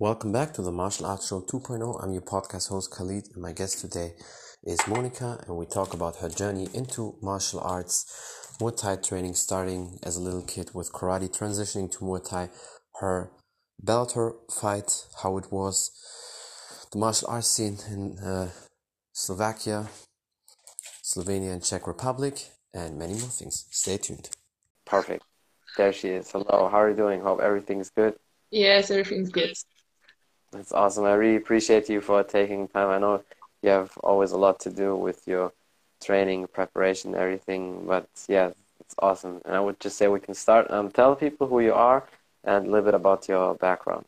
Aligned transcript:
Welcome 0.00 0.32
back 0.32 0.54
to 0.54 0.62
the 0.62 0.72
Martial 0.72 1.04
Arts 1.04 1.28
Show 1.28 1.42
2.0. 1.42 2.02
I'm 2.02 2.14
your 2.14 2.22
podcast 2.22 2.70
host 2.70 2.90
Khalid, 2.90 3.24
and 3.34 3.42
my 3.42 3.52
guest 3.52 3.82
today 3.82 4.14
is 4.64 4.78
Monika, 4.88 5.46
and 5.46 5.58
we 5.58 5.66
talk 5.66 5.92
about 5.92 6.16
her 6.22 6.30
journey 6.30 6.68
into 6.72 7.18
martial 7.20 7.60
arts, 7.60 8.56
Muay 8.58 8.74
Thai 8.80 8.96
training, 8.96 9.34
starting 9.34 9.98
as 10.02 10.16
a 10.16 10.20
little 10.22 10.40
kid 10.40 10.70
with 10.72 10.90
karate, 10.90 11.28
transitioning 11.28 11.92
to 11.92 11.98
Muay 11.98 12.26
Thai, 12.26 12.48
her 13.00 13.30
Bellator 13.84 14.36
fight, 14.50 15.04
how 15.22 15.36
it 15.36 15.52
was, 15.52 15.90
the 16.92 16.98
martial 16.98 17.28
arts 17.28 17.48
scene 17.48 17.76
in 17.90 18.18
uh, 18.20 18.48
Slovakia, 19.12 19.86
Slovenia, 21.04 21.52
and 21.52 21.62
Czech 21.62 21.86
Republic, 21.86 22.48
and 22.72 22.98
many 22.98 23.12
more 23.12 23.28
things. 23.28 23.66
Stay 23.70 23.98
tuned. 23.98 24.30
Perfect. 24.86 25.24
There 25.76 25.92
she 25.92 26.08
is. 26.08 26.30
Hello. 26.30 26.70
How 26.70 26.80
are 26.80 26.88
you 26.88 26.96
doing? 26.96 27.20
Hope 27.20 27.42
everything's 27.42 27.90
good. 27.90 28.14
Yes, 28.50 28.90
everything's 28.90 29.28
good. 29.28 29.54
That's 30.52 30.72
awesome. 30.72 31.04
I 31.04 31.14
really 31.14 31.36
appreciate 31.36 31.88
you 31.88 32.00
for 32.00 32.22
taking 32.24 32.66
time. 32.68 32.88
I 32.88 32.98
know 32.98 33.22
you 33.62 33.70
have 33.70 33.96
always 34.02 34.32
a 34.32 34.36
lot 34.36 34.58
to 34.60 34.70
do 34.70 34.96
with 34.96 35.26
your 35.26 35.52
training, 36.00 36.48
preparation, 36.48 37.14
everything. 37.14 37.86
But 37.86 38.08
yeah, 38.28 38.50
it's 38.80 38.94
awesome. 38.98 39.40
And 39.44 39.54
I 39.54 39.60
would 39.60 39.78
just 39.78 39.96
say 39.96 40.08
we 40.08 40.20
can 40.20 40.34
start. 40.34 40.70
Um, 40.70 40.90
tell 40.90 41.14
people 41.14 41.46
who 41.46 41.60
you 41.60 41.74
are 41.74 42.04
and 42.44 42.66
a 42.66 42.70
little 42.70 42.84
bit 42.84 42.94
about 42.94 43.28
your 43.28 43.54
background. 43.54 44.06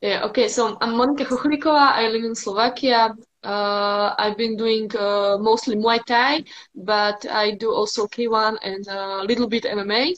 Yeah, 0.00 0.24
okay. 0.24 0.48
So 0.48 0.78
I'm 0.80 0.94
Monika 0.94 1.26
Chochlikova. 1.26 1.92
I 1.92 2.08
live 2.08 2.24
in 2.24 2.34
Slovakia. 2.34 3.14
Uh, 3.44 4.14
I've 4.18 4.36
been 4.36 4.56
doing 4.56 4.90
uh, 4.96 5.36
mostly 5.38 5.76
Muay 5.76 6.04
Thai, 6.04 6.44
but 6.74 7.26
I 7.30 7.52
do 7.52 7.72
also 7.72 8.06
K1 8.06 8.58
and 8.62 8.86
a 8.88 9.24
little 9.24 9.46
bit 9.46 9.64
MMA. 9.64 10.16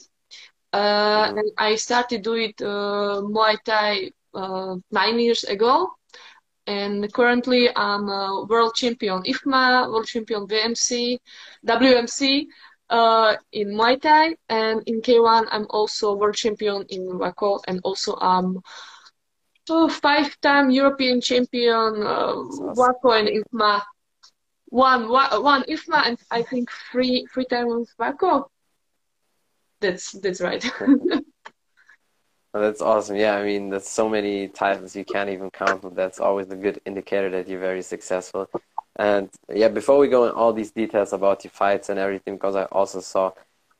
Uh, 0.71 1.27
mm-hmm. 1.27 1.37
And 1.37 1.51
I 1.57 1.75
started 1.75 2.23
doing 2.23 2.53
uh, 2.61 3.21
Muay 3.27 3.61
Thai 3.63 4.11
nine 4.91 5.19
years 5.19 5.43
ago. 5.43 5.89
And 6.65 7.11
currently 7.13 7.69
I'm 7.75 8.07
a 8.07 8.45
world 8.47 8.75
champion 8.75 9.23
IFMA, 9.23 9.91
world 9.91 10.07
champion 10.07 10.47
VMC, 10.47 11.17
WMC 11.67 12.45
uh, 12.89 13.35
in 13.51 13.69
Muay 13.69 14.01
Thai. 14.01 14.35
And 14.47 14.81
in 14.85 15.01
K1, 15.01 15.47
I'm 15.51 15.67
also 15.69 16.15
world 16.15 16.35
champion 16.35 16.85
in 16.89 17.19
WAKO 17.19 17.59
and 17.67 17.81
also 17.83 18.15
I'm 18.21 18.61
um, 19.69 19.89
five-time 19.89 20.69
European 20.69 21.19
champion 21.19 22.01
uh, 22.03 22.35
and 22.39 23.27
IFMA. 23.27 23.81
One, 24.67 25.09
one 25.09 25.63
IFMA 25.63 26.07
and 26.07 26.19
I 26.31 26.41
think 26.43 26.71
three, 26.91 27.27
three 27.33 27.45
times 27.45 27.93
WAKO. 27.99 28.45
That's, 29.81 30.13
that's 30.13 30.39
right. 30.39 30.65
Oh, 32.53 32.61
that's 32.61 32.81
awesome. 32.81 33.15
Yeah, 33.15 33.35
I 33.35 33.43
mean, 33.43 33.69
there's 33.69 33.87
so 33.87 34.07
many 34.07 34.47
titles 34.47 34.95
you 34.95 35.03
can't 35.05 35.29
even 35.29 35.49
count, 35.49 35.81
but 35.81 35.95
that's 35.95 36.19
always 36.19 36.49
a 36.51 36.55
good 36.55 36.79
indicator 36.85 37.29
that 37.31 37.47
you're 37.47 37.59
very 37.59 37.81
successful. 37.81 38.47
And 38.95 39.29
yeah, 39.51 39.69
before 39.69 39.97
we 39.97 40.07
go 40.07 40.25
in 40.25 40.33
all 40.33 40.53
these 40.53 40.71
details 40.71 41.13
about 41.13 41.43
your 41.43 41.51
fights 41.51 41.89
and 41.89 41.99
everything, 41.99 42.35
because 42.35 42.55
I 42.55 42.65
also 42.65 42.99
saw 42.99 43.31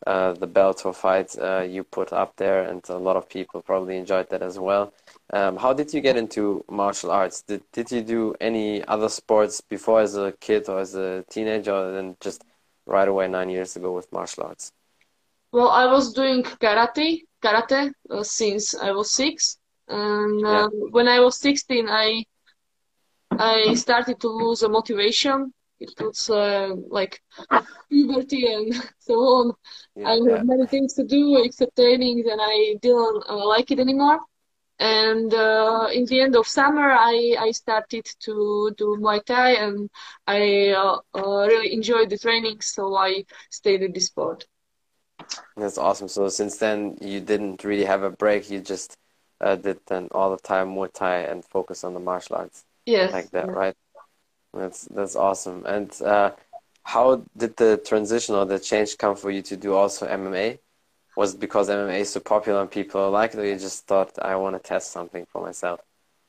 uh, 0.07 0.33
the 0.33 0.47
Bellator 0.47 0.93
fights 0.95 1.37
uh, 1.37 1.67
you 1.69 1.83
put 1.83 2.11
up 2.11 2.35
there, 2.37 2.63
and 2.63 2.81
a 2.89 2.97
lot 2.97 3.15
of 3.15 3.29
people 3.29 3.61
probably 3.61 3.95
enjoyed 3.95 4.29
that 4.31 4.41
as 4.41 4.57
well. 4.57 4.91
Um, 5.31 5.57
how 5.57 5.73
did 5.73 5.93
you 5.93 6.01
get 6.01 6.17
into 6.17 6.65
martial 6.67 7.11
arts? 7.11 7.43
Did 7.43 7.61
did 7.71 7.91
you 7.91 8.01
do 8.01 8.35
any 8.41 8.83
other 8.85 9.07
sports 9.07 9.61
before 9.61 10.01
as 10.01 10.15
a 10.17 10.33
kid 10.41 10.67
or 10.67 10.79
as 10.79 10.95
a 10.95 11.23
teenager, 11.29 11.73
or 11.73 11.91
then 11.91 12.17
just 12.19 12.43
right 12.87 13.07
away 13.07 13.27
nine 13.27 13.51
years 13.51 13.75
ago 13.75 13.93
with 13.93 14.11
martial 14.11 14.45
arts? 14.45 14.71
Well, 15.51 15.69
I 15.69 15.85
was 15.85 16.11
doing 16.13 16.41
karate 16.43 17.21
karate 17.43 17.91
uh, 18.09 18.23
since 18.23 18.75
I 18.75 18.91
was 18.91 19.11
six. 19.11 19.57
And 19.87 20.39
yeah. 20.41 20.63
Um, 20.65 20.71
when 20.91 21.07
I 21.07 21.19
was 21.19 21.37
16, 21.39 21.87
I 21.89 22.25
I 23.37 23.73
started 23.75 24.19
to 24.21 24.27
lose 24.29 24.63
a 24.63 24.69
motivation. 24.69 25.53
It 25.79 25.93
was 25.99 26.29
uh, 26.29 26.75
like 26.89 27.21
puberty 27.89 28.47
and 28.53 28.73
so 28.99 29.13
on. 29.37 29.53
Yeah, 29.95 30.11
I 30.11 30.13
had 30.31 30.43
many 30.43 30.67
things 30.67 30.93
to 30.95 31.03
do 31.05 31.41
except 31.43 31.75
trainings, 31.75 32.25
and 32.31 32.39
I 32.41 32.75
didn't 32.81 33.23
uh, 33.29 33.45
like 33.45 33.71
it 33.71 33.79
anymore. 33.79 34.19
And 34.79 35.33
uh, 35.33 35.87
in 35.93 36.05
the 36.05 36.21
end 36.21 36.35
of 36.35 36.47
summer, 36.47 36.91
I, 36.91 37.35
I 37.39 37.51
started 37.51 38.05
to 38.21 38.71
do 38.77 38.97
Muay 38.99 39.23
Thai, 39.25 39.51
and 39.65 39.89
I 40.27 40.69
uh, 40.69 40.97
uh, 41.15 41.47
really 41.47 41.73
enjoyed 41.73 42.09
the 42.09 42.17
training, 42.17 42.61
so 42.61 42.95
I 42.95 43.25
stayed 43.49 43.81
in 43.83 43.93
the 43.93 43.99
sport. 44.01 44.45
That's 45.55 45.77
awesome. 45.77 46.07
So 46.07 46.29
since 46.29 46.57
then, 46.57 46.97
you 47.01 47.19
didn't 47.19 47.63
really 47.63 47.85
have 47.85 48.03
a 48.03 48.09
break. 48.09 48.49
You 48.49 48.59
just 48.59 48.97
uh, 49.41 49.55
did 49.55 49.79
then 49.87 50.07
all 50.11 50.31
the 50.31 50.41
time 50.41 50.69
Muay 50.69 50.91
Thai 50.91 51.19
and 51.19 51.43
focus 51.45 51.83
on 51.83 51.93
the 51.93 51.99
martial 51.99 52.37
arts. 52.37 52.65
Yes. 52.85 53.13
Like 53.13 53.31
that, 53.31 53.49
right? 53.49 53.75
That's 54.53 54.85
that's 54.85 55.15
awesome. 55.15 55.65
And 55.65 55.89
uh, 56.01 56.31
how 56.83 57.23
did 57.37 57.57
the 57.57 57.77
transition 57.77 58.35
or 58.35 58.45
the 58.45 58.59
change 58.59 58.97
come 58.97 59.15
for 59.15 59.31
you 59.31 59.41
to 59.43 59.57
do 59.57 59.73
also 59.73 60.07
MMA? 60.07 60.59
Was 61.15 61.35
it 61.35 61.39
because 61.39 61.69
MMA 61.69 61.99
is 61.99 62.11
so 62.11 62.19
popular 62.19 62.61
and 62.61 62.71
people 62.71 63.09
like 63.11 63.33
it, 63.33 63.39
or 63.39 63.45
you 63.45 63.57
just 63.57 63.85
thought 63.87 64.11
I 64.21 64.35
want 64.35 64.55
to 64.55 64.59
test 64.67 64.91
something 64.91 65.25
for 65.31 65.41
myself? 65.41 65.81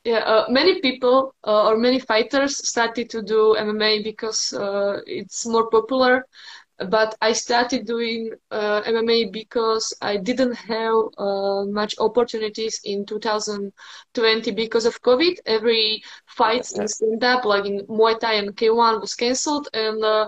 Yeah, 0.03 0.19
uh, 0.19 0.45
many 0.49 0.81
people 0.81 1.33
uh, 1.45 1.67
or 1.67 1.77
many 1.77 1.99
fighters 1.99 2.67
started 2.67 3.09
to 3.09 3.23
do 3.23 3.55
MMA 3.57 4.03
because 4.03 4.53
uh, 4.53 4.99
it's 5.07 5.47
more 5.47 5.67
popular 5.69 6.25
but 6.89 7.15
I 7.21 7.31
started 7.33 7.85
doing 7.85 8.31
uh, 8.51 8.81
MMA 8.83 9.31
because 9.31 9.93
I 10.01 10.17
didn't 10.17 10.55
have 10.55 10.95
uh, 11.17 11.65
much 11.65 11.95
opportunities 11.99 12.81
in 12.83 13.05
2020 13.05 14.51
because 14.51 14.85
of 14.85 15.01
COVID. 15.01 15.37
Every 15.45 16.03
fight 16.25 16.71
in 16.75 16.87
stand 16.87 17.23
up, 17.23 17.45
like 17.45 17.65
in 17.65 17.85
Muay 17.87 18.19
Thai 18.19 18.33
and 18.33 18.55
K1, 18.55 18.99
was 19.01 19.15
cancelled, 19.15 19.69
and 19.73 20.03
uh, 20.03 20.27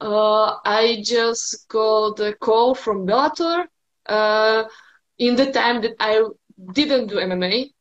uh, 0.00 0.56
I 0.64 1.02
just 1.04 1.68
got 1.68 2.20
a 2.20 2.34
call 2.34 2.74
from 2.74 3.06
Bellator 3.06 3.66
uh, 4.06 4.64
in 5.18 5.36
the 5.36 5.50
time 5.52 5.82
that 5.82 5.94
I 5.98 6.22
didn't 6.72 7.08
do 7.08 7.16
MMA. 7.16 7.72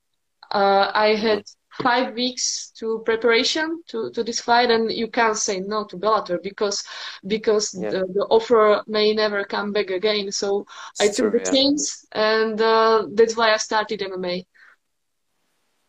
Uh, 0.52 0.92
I 0.94 1.16
had 1.16 1.44
five 1.82 2.14
weeks 2.14 2.72
to 2.78 3.02
preparation 3.06 3.82
to, 3.88 4.12
to 4.12 4.24
this 4.24 4.42
fight 4.42 4.70
and 4.70 4.92
you 4.92 5.08
can't 5.08 5.38
say 5.38 5.60
no 5.60 5.86
to 5.86 5.98
Bellator 5.98 6.42
because 6.42 6.84
because 7.28 7.78
yeah. 7.80 7.90
the, 7.90 8.00
the, 8.14 8.26
offer 8.30 8.84
may 8.88 9.14
never 9.14 9.44
come 9.44 9.72
back 9.72 9.90
again. 9.90 10.32
So 10.32 10.66
it's 11.00 11.02
I 11.02 11.08
took 11.08 11.32
true, 11.32 11.32
the 11.32 11.46
yeah. 11.46 11.52
chance 11.52 12.06
and 12.12 12.62
uh, 12.62 13.08
that's 13.14 13.36
why 13.36 13.54
I 13.54 13.58
started 13.58 14.00
MMA 14.00 14.46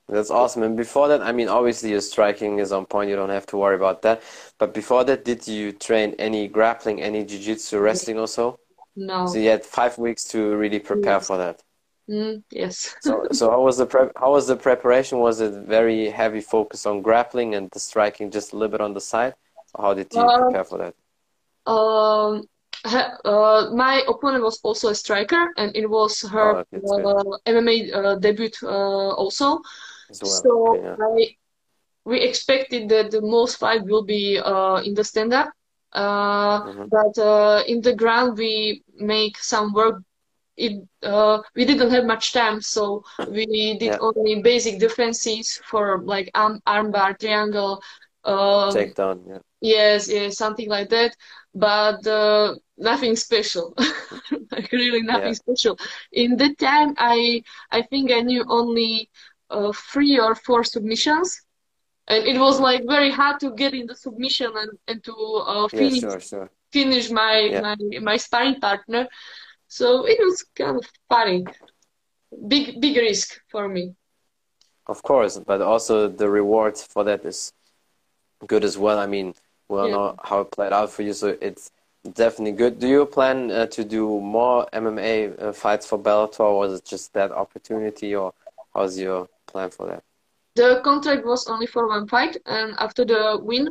that's 0.08 0.30
awesome. 0.30 0.62
And 0.62 0.76
before 0.76 1.08
that 1.08 1.22
I 1.22 1.32
mean 1.32 1.48
obviously 1.48 1.90
your 1.90 2.00
striking 2.00 2.58
is 2.58 2.72
on 2.72 2.86
point. 2.86 3.08
You 3.08 3.16
don't 3.16 3.30
have 3.30 3.46
to 3.46 3.56
worry 3.56 3.76
about 3.76 4.02
that. 4.02 4.22
But 4.58 4.74
before 4.74 5.04
that 5.04 5.24
did 5.24 5.46
you 5.48 5.72
train 5.72 6.14
any 6.18 6.48
grappling 6.48 7.00
any 7.00 7.24
jiu-jitsu 7.24 7.78
wrestling 7.78 8.18
also? 8.18 8.58
No. 8.94 9.26
So 9.26 9.38
you 9.38 9.48
had 9.48 9.64
five 9.64 9.96
weeks 9.98 10.24
to 10.24 10.54
really 10.56 10.78
prepare 10.78 11.14
yes. 11.14 11.26
for 11.26 11.38
that 11.38 11.62
Mm, 12.10 12.42
yes. 12.50 12.94
so, 13.00 13.26
so 13.32 13.50
how 13.50 13.62
was 13.62 13.78
the 13.78 13.86
prep? 13.86 14.12
How 14.16 14.32
was 14.32 14.46
the 14.46 14.56
preparation? 14.56 15.18
Was 15.18 15.40
it 15.40 15.52
very 15.52 16.10
heavy 16.10 16.40
focus 16.40 16.84
on 16.84 17.00
grappling 17.00 17.54
and 17.54 17.70
the 17.70 17.78
striking 17.78 18.30
just 18.30 18.52
a 18.52 18.56
little 18.56 18.72
bit 18.72 18.80
on 18.80 18.92
the 18.92 19.00
side? 19.00 19.34
how 19.78 19.94
did 19.94 20.12
you 20.12 20.20
uh, 20.20 20.42
prepare 20.42 20.64
for 20.64 20.78
that? 20.78 20.94
Um, 21.70 22.44
uh, 22.84 23.70
my 23.74 24.02
opponent 24.08 24.42
was 24.42 24.60
also 24.62 24.88
a 24.88 24.94
striker, 24.94 25.52
and 25.56 25.74
it 25.76 25.88
was 25.88 26.20
her 26.22 26.56
oh, 26.58 26.64
uh, 26.70 27.38
MMA 27.46 27.94
uh, 27.94 28.16
debut 28.16 28.50
uh, 28.62 29.14
also. 29.14 29.60
Well. 30.20 30.30
So 30.30 30.76
okay, 30.76 30.84
yeah. 30.84 30.96
I, 31.00 31.36
we 32.04 32.20
expected 32.20 32.88
that 32.88 33.10
the 33.10 33.22
most 33.22 33.58
fight 33.58 33.84
will 33.84 34.02
be 34.02 34.38
uh, 34.38 34.82
in 34.84 34.94
the 34.94 35.04
stand-up, 35.04 35.50
mm-hmm. 35.94 36.84
but 36.90 37.64
in 37.66 37.80
the 37.80 37.94
ground 37.94 38.36
we 38.36 38.82
make 38.96 39.38
some 39.38 39.72
work 39.72 40.02
it 40.56 40.86
uh, 41.02 41.40
we 41.54 41.64
didn't 41.64 41.90
have 41.90 42.04
much 42.04 42.32
time, 42.32 42.60
so 42.60 43.02
we 43.28 43.76
did 43.78 43.92
yeah. 43.92 43.98
only 44.00 44.42
basic 44.42 44.78
defenses 44.78 45.60
for 45.64 46.02
like 46.02 46.30
arm 46.34 46.60
armbar, 46.66 47.18
triangle, 47.18 47.82
uh, 48.24 48.70
takedown. 48.72 49.22
Yeah. 49.26 49.38
Yes, 49.60 50.08
yes, 50.08 50.36
something 50.36 50.68
like 50.68 50.88
that. 50.90 51.16
But 51.54 52.06
uh, 52.06 52.56
nothing 52.76 53.16
special, 53.16 53.74
like 54.50 54.70
really 54.72 55.02
nothing 55.02 55.34
yeah. 55.34 55.42
special. 55.44 55.78
In 56.12 56.36
that 56.36 56.58
time, 56.58 56.94
I 56.98 57.42
I 57.70 57.82
think 57.82 58.10
I 58.10 58.20
knew 58.20 58.44
only 58.48 59.08
uh, 59.50 59.72
three 59.72 60.18
or 60.18 60.34
four 60.34 60.64
submissions, 60.64 61.40
and 62.08 62.24
it 62.26 62.38
was 62.38 62.60
like 62.60 62.82
very 62.86 63.10
hard 63.10 63.40
to 63.40 63.52
get 63.54 63.74
in 63.74 63.86
the 63.86 63.94
submission 63.94 64.50
and 64.56 64.70
and 64.88 65.04
to 65.04 65.14
uh, 65.46 65.68
finish 65.68 66.02
yeah, 66.02 66.10
sure, 66.10 66.20
sure. 66.20 66.50
finish 66.72 67.10
my 67.10 67.58
my 67.62 67.76
my 68.00 68.16
sparring 68.16 68.60
partner. 68.60 69.08
So 69.78 70.06
it 70.06 70.18
was 70.20 70.44
kind 70.54 70.76
of 70.76 70.86
funny. 71.08 71.46
Big 72.46 72.78
big 72.78 72.96
risk 72.96 73.40
for 73.50 73.68
me. 73.68 73.94
Of 74.86 75.02
course, 75.02 75.38
but 75.38 75.62
also 75.62 76.08
the 76.08 76.28
reward 76.28 76.76
for 76.76 77.04
that 77.04 77.24
is 77.24 77.52
good 78.46 78.64
as 78.64 78.76
well. 78.76 78.98
I 78.98 79.06
mean, 79.06 79.34
we 79.68 79.78
all 79.78 79.88
yeah. 79.88 79.94
know 79.94 80.16
how 80.22 80.40
it 80.40 80.50
played 80.50 80.74
out 80.74 80.90
for 80.90 81.02
you, 81.02 81.14
so 81.14 81.38
it's 81.40 81.70
definitely 82.12 82.52
good. 82.52 82.80
Do 82.80 82.86
you 82.86 83.06
plan 83.06 83.50
uh, 83.50 83.66
to 83.68 83.82
do 83.84 84.20
more 84.20 84.66
MMA 84.74 85.40
uh, 85.40 85.52
fights 85.52 85.86
for 85.86 85.98
Bellator, 85.98 86.40
or 86.40 86.58
was 86.58 86.72
it 86.78 86.84
just 86.84 87.14
that 87.14 87.30
opportunity, 87.32 88.14
or 88.14 88.34
how's 88.74 88.98
your 88.98 89.28
plan 89.46 89.70
for 89.70 89.86
that? 89.86 90.02
the 90.54 90.82
contract 90.84 91.24
was 91.24 91.46
only 91.48 91.66
for 91.66 91.88
one 91.88 92.06
fight, 92.06 92.36
and 92.44 92.74
after 92.78 93.06
the 93.06 93.38
win, 93.40 93.70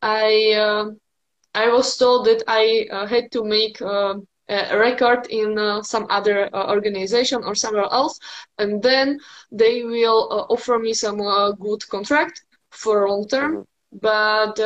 I 0.00 0.54
uh, 0.66 0.90
I 1.54 1.66
was 1.72 1.96
told 1.96 2.26
that 2.26 2.44
I 2.46 2.86
uh, 2.92 3.06
had 3.06 3.32
to 3.32 3.42
make 3.42 3.82
uh, 3.82 4.14
a 4.50 4.76
record 4.78 5.26
in 5.30 5.58
uh, 5.58 5.82
some 5.82 6.06
other 6.10 6.54
uh, 6.54 6.70
organization 6.70 7.42
or 7.44 7.54
somewhere 7.54 7.88
else, 7.90 8.18
and 8.58 8.82
then 8.82 9.18
they 9.52 9.84
will 9.84 10.28
uh, 10.30 10.52
offer 10.52 10.78
me 10.78 10.92
some 10.92 11.18
good 11.60 11.88
contract 11.88 12.42
for 12.70 13.08
long 13.08 13.26
term. 13.28 13.52
Mm-hmm. 13.52 13.98
But 14.02 14.58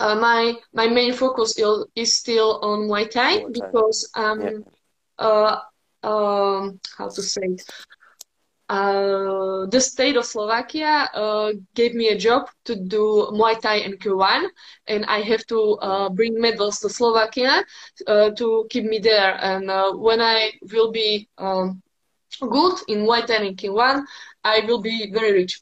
my 0.00 0.54
my 0.72 0.86
main 0.88 1.12
focus 1.12 1.58
is, 1.58 1.84
is 1.94 2.14
still 2.14 2.60
on 2.62 2.88
Muay 2.88 3.10
Thai 3.10 3.40
Muay 3.40 3.54
Thai. 3.54 3.66
because 3.66 4.10
um 4.14 4.40
yeah. 4.40 5.56
um 6.02 6.78
how 6.98 7.08
to 7.08 7.22
say 7.22 7.42
it 7.42 7.62
uh, 8.68 9.66
the 9.66 9.80
state 9.80 10.16
of 10.16 10.24
Slovakia 10.24 11.08
uh, 11.14 11.52
gave 11.74 11.94
me 11.94 12.08
a 12.08 12.18
job 12.18 12.48
to 12.64 12.74
do 12.74 13.28
Muay 13.32 13.60
Thai 13.60 13.76
and 13.86 14.00
K1, 14.00 14.48
and 14.88 15.04
I 15.06 15.20
have 15.20 15.46
to 15.46 15.78
uh, 15.82 16.08
bring 16.08 16.40
medals 16.40 16.80
to 16.80 16.88
Slovakia 16.88 17.64
uh, 18.06 18.30
to 18.30 18.66
keep 18.70 18.84
me 18.84 18.98
there. 18.98 19.38
And 19.40 19.70
uh, 19.70 19.92
when 19.92 20.20
I 20.20 20.52
will 20.72 20.90
be 20.90 21.28
um, 21.38 21.82
good 22.40 22.74
in 22.88 23.06
Muay 23.06 23.26
Thai 23.26 23.46
and 23.46 23.56
K1, 23.56 24.02
I 24.42 24.60
will 24.66 24.80
be 24.80 25.10
very 25.12 25.32
rich. 25.32 25.60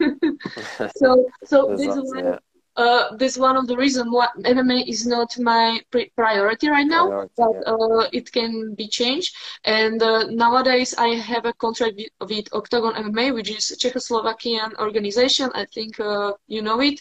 so, 0.96 1.26
so 1.44 1.68
this 1.76 1.96
is 1.96 2.12
why 2.14 2.38
uh, 2.76 3.14
this 3.16 3.32
is 3.32 3.38
one 3.38 3.56
of 3.56 3.66
the 3.66 3.76
reasons 3.76 4.10
why 4.10 4.28
MMA 4.40 4.88
is 4.88 5.06
not 5.06 5.38
my 5.38 5.80
priority 6.16 6.68
right 6.68 6.86
now, 6.86 7.06
priority, 7.06 7.32
but 7.36 7.52
yeah. 7.52 7.72
uh, 7.72 8.08
it 8.12 8.32
can 8.32 8.74
be 8.74 8.88
changed. 8.88 9.36
And 9.64 10.02
uh, 10.02 10.26
nowadays, 10.30 10.94
I 10.96 11.08
have 11.08 11.44
a 11.44 11.52
contract 11.52 11.96
with, 11.96 12.30
with, 12.30 12.48
Octagon 12.52 12.94
MMA, 12.94 13.34
which 13.34 13.50
is 13.50 13.70
a 13.70 13.76
Czechoslovakian 13.76 14.74
organization. 14.78 15.50
I 15.54 15.66
think 15.66 16.00
uh, 16.00 16.32
you 16.46 16.62
know 16.62 16.80
it, 16.80 17.00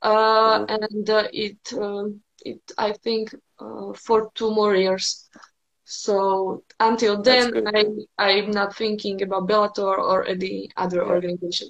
uh, 0.00 0.60
mm-hmm. 0.60 0.84
and 0.84 1.10
uh, 1.10 1.28
it 1.32 1.58
it 2.44 2.60
I 2.78 2.92
think 2.92 3.34
for 3.96 4.30
two 4.34 4.50
more 4.50 4.74
years. 4.74 5.28
So 5.84 6.62
until 6.78 7.20
then, 7.20 7.66
I 7.74 7.84
I'm 8.18 8.52
not 8.52 8.74
thinking 8.74 9.20
about 9.20 9.48
Bellator 9.48 9.98
or 9.98 10.26
any 10.26 10.70
other 10.76 11.02
yeah. 11.02 11.10
organization. 11.10 11.68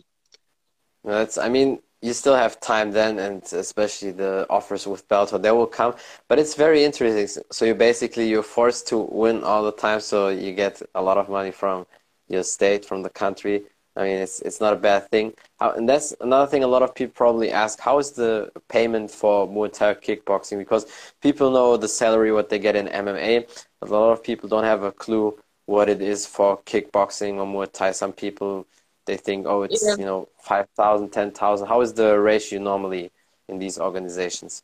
That's 1.03 1.38
I 1.38 1.49
mean 1.49 1.81
you 2.02 2.12
still 2.14 2.35
have 2.35 2.61
time 2.61 2.93
then, 2.93 3.19
and 3.19 3.43
especially 3.52 4.11
the 4.12 4.47
offers 4.49 4.87
with 4.87 5.06
Bellator, 5.08 5.41
they 5.41 5.50
will 5.50 5.67
come. 5.67 5.94
But 6.29 6.38
it's 6.38 6.55
very 6.55 6.85
interesting. 6.85 7.43
So 7.50 7.64
you 7.64 7.75
basically 7.75 8.29
you're 8.29 8.43
forced 8.43 8.88
to 8.88 8.99
win 8.99 9.44
all 9.44 9.62
the 9.62 9.73
time, 9.73 10.00
so 10.00 10.29
you 10.29 10.52
get 10.55 10.81
a 10.94 11.02
lot 11.02 11.19
of 11.19 11.29
money 11.29 11.50
from 11.50 11.87
your 12.29 12.43
state, 12.43 12.85
from 12.85 13.02
the 13.02 13.11
country. 13.11 13.64
I 13.97 14.05
mean, 14.05 14.17
it's 14.19 14.41
it's 14.41 14.61
not 14.61 14.73
a 14.73 14.76
bad 14.76 15.11
thing. 15.11 15.35
How, 15.58 15.73
and 15.73 15.88
that's 15.88 16.14
another 16.20 16.50
thing. 16.50 16.62
A 16.62 16.67
lot 16.67 16.82
of 16.82 16.94
people 16.94 17.12
probably 17.14 17.50
ask, 17.50 17.81
how 17.81 17.99
is 17.99 18.12
the 18.12 18.50
payment 18.69 19.11
for 19.11 19.49
Muay 19.49 19.73
Thai 19.73 19.94
kickboxing? 19.94 20.58
Because 20.58 20.87
people 21.20 21.50
know 21.50 21.76
the 21.76 21.88
salary 21.88 22.32
what 22.32 22.49
they 22.49 22.58
get 22.58 22.76
in 22.76 22.87
MMA, 22.87 23.46
but 23.81 23.91
a 23.91 23.93
lot 23.93 24.12
of 24.12 24.23
people 24.23 24.49
don't 24.49 24.64
have 24.64 24.85
a 24.85 24.93
clue 24.93 25.38
what 25.67 25.88
it 25.88 26.00
is 26.00 26.26
for 26.26 26.58
kickboxing 26.62 27.35
or 27.35 27.46
Muay 27.46 27.70
Thai. 27.70 27.91
Some 27.93 28.12
people 28.12 28.67
they 29.10 29.16
think, 29.16 29.46
oh, 29.46 29.62
it's 29.62 29.84
yeah. 29.84 29.96
you 29.98 30.04
know 30.04 30.28
5,000, 30.38 31.10
10,000. 31.10 31.66
How 31.66 31.80
is 31.80 31.92
the 31.92 32.18
ratio 32.18 32.60
normally 32.60 33.10
in 33.48 33.58
these 33.58 33.76
organizations? 33.78 34.62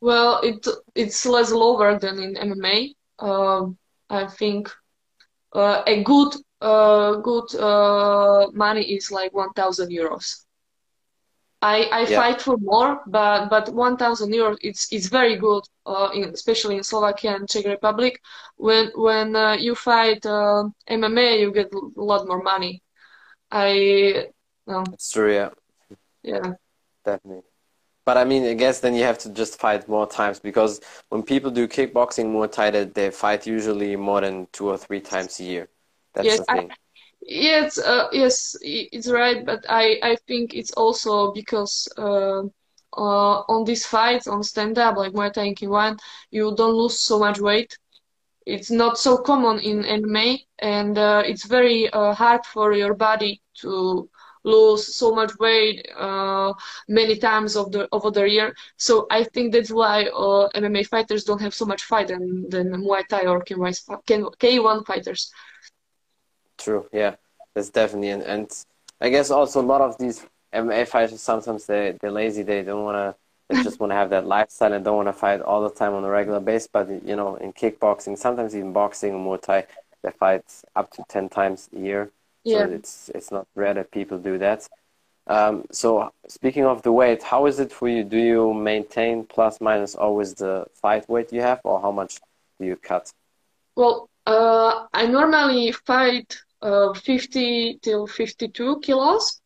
Well, 0.00 0.40
it 0.42 0.66
it's 0.94 1.26
less 1.26 1.50
lower 1.52 1.98
than 1.98 2.16
in 2.26 2.32
MMA. 2.48 2.78
Uh, 3.18 3.62
I 4.08 4.26
think 4.26 4.70
uh, 5.52 5.82
a 5.86 6.02
good 6.02 6.32
uh, 6.62 7.12
good 7.30 7.48
uh, 7.54 8.50
money 8.52 8.84
is 8.96 9.10
like 9.10 9.32
1,000 9.34 9.90
euros. 9.90 10.44
I, 11.60 11.78
I 11.98 12.00
yeah. 12.06 12.20
fight 12.20 12.40
for 12.40 12.56
more, 12.58 13.00
but 13.06 13.48
but 13.50 13.68
1,000 13.68 14.32
euros 14.32 14.56
it's 14.62 14.90
it's 14.90 15.08
very 15.08 15.36
good, 15.36 15.62
uh, 15.86 16.08
in, 16.14 16.24
especially 16.30 16.76
in 16.76 16.82
Slovakia 16.82 17.36
and 17.36 17.48
Czech 17.48 17.66
Republic. 17.66 18.20
When 18.56 18.90
when 18.96 19.36
uh, 19.36 19.52
you 19.52 19.74
fight 19.74 20.24
uh, 20.26 20.64
MMA, 20.88 21.40
you 21.40 21.52
get 21.52 21.68
a 21.74 22.02
lot 22.02 22.26
more 22.26 22.42
money. 22.42 22.82
I 23.52 24.28
well, 24.66 24.84
it's 24.92 25.12
true, 25.12 25.32
yeah. 25.34 25.50
Yeah. 26.22 26.54
Definitely. 27.04 27.42
But 28.04 28.16
I 28.16 28.24
mean, 28.24 28.44
I 28.44 28.54
guess 28.54 28.80
then 28.80 28.94
you 28.94 29.04
have 29.04 29.18
to 29.18 29.30
just 29.30 29.60
fight 29.60 29.88
more 29.88 30.08
times 30.08 30.40
because 30.40 30.80
when 31.10 31.22
people 31.22 31.50
do 31.50 31.68
kickboxing 31.68 32.26
Muay 32.32 32.50
Thai, 32.50 32.84
they 32.84 33.10
fight 33.10 33.46
usually 33.46 33.94
more 33.94 34.20
than 34.20 34.48
two 34.52 34.68
or 34.68 34.78
three 34.78 35.00
times 35.00 35.38
a 35.38 35.44
year. 35.44 35.68
That's 36.14 36.26
yes, 36.26 36.38
the 36.38 36.44
thing. 36.44 36.70
I, 36.70 36.74
yes, 37.20 37.78
uh, 37.78 38.08
yes, 38.10 38.56
it's 38.62 39.08
right. 39.08 39.44
But 39.46 39.64
I, 39.68 39.98
I 40.02 40.16
think 40.26 40.54
it's 40.54 40.72
also 40.72 41.32
because 41.32 41.86
uh, 41.96 42.42
uh, 42.96 43.40
on 43.48 43.64
these 43.64 43.86
fights 43.86 44.26
on 44.26 44.42
stand 44.42 44.78
up 44.78 44.96
like 44.96 45.12
Muay 45.12 45.32
Thai 45.32 45.44
and 45.44 45.56
K1, 45.56 45.98
you 46.30 46.54
don't 46.56 46.74
lose 46.74 46.98
so 46.98 47.20
much 47.20 47.38
weight 47.40 47.78
it's 48.46 48.70
not 48.70 48.98
so 48.98 49.18
common 49.18 49.58
in 49.60 49.84
MMA, 49.84 50.38
and 50.58 50.98
uh, 50.98 51.22
it's 51.24 51.44
very 51.44 51.90
uh, 51.90 52.14
hard 52.14 52.44
for 52.46 52.72
your 52.72 52.94
body 52.94 53.40
to 53.60 54.08
lose 54.44 54.94
so 54.94 55.14
much 55.14 55.32
weight 55.38 55.86
uh, 55.96 56.52
many 56.88 57.16
times 57.16 57.56
of 57.56 57.70
the 57.72 57.88
over 57.92 58.10
the 58.10 58.28
year. 58.28 58.54
So 58.76 59.06
I 59.10 59.24
think 59.24 59.52
that's 59.52 59.70
why 59.70 60.06
uh, 60.06 60.48
MMA 60.54 60.86
fighters 60.86 61.24
don't 61.24 61.40
have 61.40 61.54
so 61.54 61.64
much 61.64 61.84
fight 61.84 62.08
than 62.08 62.48
than 62.48 62.70
Muay 62.72 63.06
Thai 63.08 63.26
or 63.26 63.42
K1 63.44 64.86
fighters. 64.86 65.30
True. 66.58 66.88
Yeah, 66.92 67.16
that's 67.54 67.70
definitely 67.70 68.10
and, 68.10 68.22
and 68.22 68.64
I 69.00 69.10
guess 69.10 69.30
also 69.30 69.60
a 69.60 69.66
lot 69.72 69.80
of 69.80 69.98
these 69.98 70.26
MMA 70.52 70.86
fighters 70.86 71.20
sometimes 71.20 71.66
they 71.66 71.96
they're 72.00 72.10
lazy. 72.10 72.42
They 72.42 72.62
don't 72.62 72.84
want 72.84 72.96
to 72.96 73.21
they 73.52 73.62
just 73.62 73.80
want 73.80 73.90
to 73.90 73.94
have 73.94 74.10
that 74.10 74.26
lifestyle 74.26 74.72
and 74.72 74.84
don't 74.84 74.96
want 74.96 75.08
to 75.08 75.12
fight 75.12 75.40
all 75.40 75.62
the 75.62 75.74
time 75.74 75.94
on 75.94 76.04
a 76.04 76.08
regular 76.08 76.40
basis. 76.40 76.68
But 76.72 76.88
you 77.06 77.16
know, 77.16 77.36
in 77.36 77.52
kickboxing, 77.52 78.18
sometimes 78.18 78.56
even 78.56 78.72
boxing 78.72 79.14
and 79.14 79.26
Muay 79.26 79.40
Thai, 79.40 79.66
they 80.02 80.10
fight 80.10 80.44
up 80.74 80.90
to 80.92 81.04
ten 81.08 81.28
times 81.28 81.68
a 81.76 81.78
year. 81.78 82.10
Yeah. 82.44 82.66
So 82.66 82.72
it's 82.72 83.10
it's 83.14 83.30
not 83.30 83.46
rare 83.54 83.74
that 83.74 83.90
people 83.90 84.18
do 84.18 84.38
that. 84.38 84.68
Um, 85.26 85.64
so 85.70 86.12
speaking 86.26 86.64
of 86.64 86.82
the 86.82 86.90
weight, 86.92 87.22
how 87.22 87.46
is 87.46 87.60
it 87.60 87.72
for 87.72 87.88
you? 87.88 88.02
Do 88.02 88.18
you 88.18 88.52
maintain 88.52 89.24
plus 89.24 89.60
minus 89.60 89.94
always 89.94 90.34
the 90.34 90.66
fight 90.74 91.08
weight 91.08 91.32
you 91.32 91.42
have, 91.42 91.60
or 91.64 91.80
how 91.80 91.92
much 91.92 92.18
do 92.58 92.66
you 92.66 92.76
cut? 92.76 93.12
Well, 93.76 94.08
uh, 94.26 94.86
I 94.92 95.06
normally 95.06 95.72
fight 95.72 96.36
uh, 96.60 96.92
50 96.94 97.78
till 97.82 98.06
52 98.06 98.80
kilos. 98.80 99.41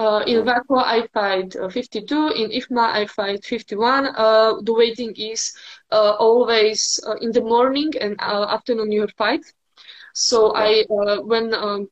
Uh, 0.00 0.24
in 0.26 0.46
WAKO, 0.46 0.78
I 0.78 1.06
fight 1.12 1.54
uh, 1.56 1.68
52. 1.68 2.28
In 2.28 2.50
IFMA, 2.50 2.90
I 2.90 3.04
fight 3.04 3.44
51. 3.44 4.06
Uh, 4.06 4.54
the 4.62 4.72
waiting 4.72 5.12
is 5.14 5.52
uh, 5.92 6.16
always 6.18 6.98
uh, 7.06 7.16
in 7.16 7.32
the 7.32 7.42
morning 7.42 7.92
and 8.00 8.16
uh, 8.18 8.46
afternoon 8.48 8.90
you 8.90 9.06
fight. 9.18 9.44
So 10.14 10.54
I, 10.56 10.84
when 10.88 11.52
um, 11.52 11.90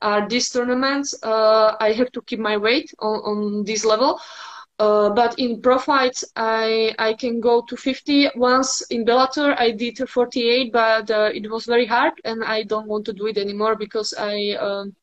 are 0.00 0.26
these 0.26 0.48
tournaments, 0.48 1.14
I 1.22 1.92
have 1.94 2.10
to 2.12 2.22
keep 2.22 2.38
my 2.38 2.56
weight 2.56 2.94
on, 2.98 3.18
on 3.30 3.64
this 3.64 3.84
level. 3.84 4.18
but 4.78 5.38
in 5.38 5.60
pro 5.60 5.78
fights, 5.78 6.24
I 6.36 6.94
I 6.98 7.12
can 7.12 7.40
go 7.40 7.60
to 7.68 7.76
50. 7.76 8.30
Once 8.36 8.80
in 8.88 9.04
Bellator, 9.04 9.54
I 9.58 9.70
did 9.72 9.98
48, 10.08 10.72
but 10.72 11.10
it 11.36 11.50
was 11.50 11.66
very 11.66 11.86
hard, 11.86 12.14
and 12.24 12.42
I 12.42 12.64
don't 12.64 12.88
want 12.88 13.04
to 13.04 13.12
do 13.12 13.26
it 13.26 13.36
anymore 13.36 13.76
because 13.76 14.14
I 14.16 14.56
um, 14.56 14.96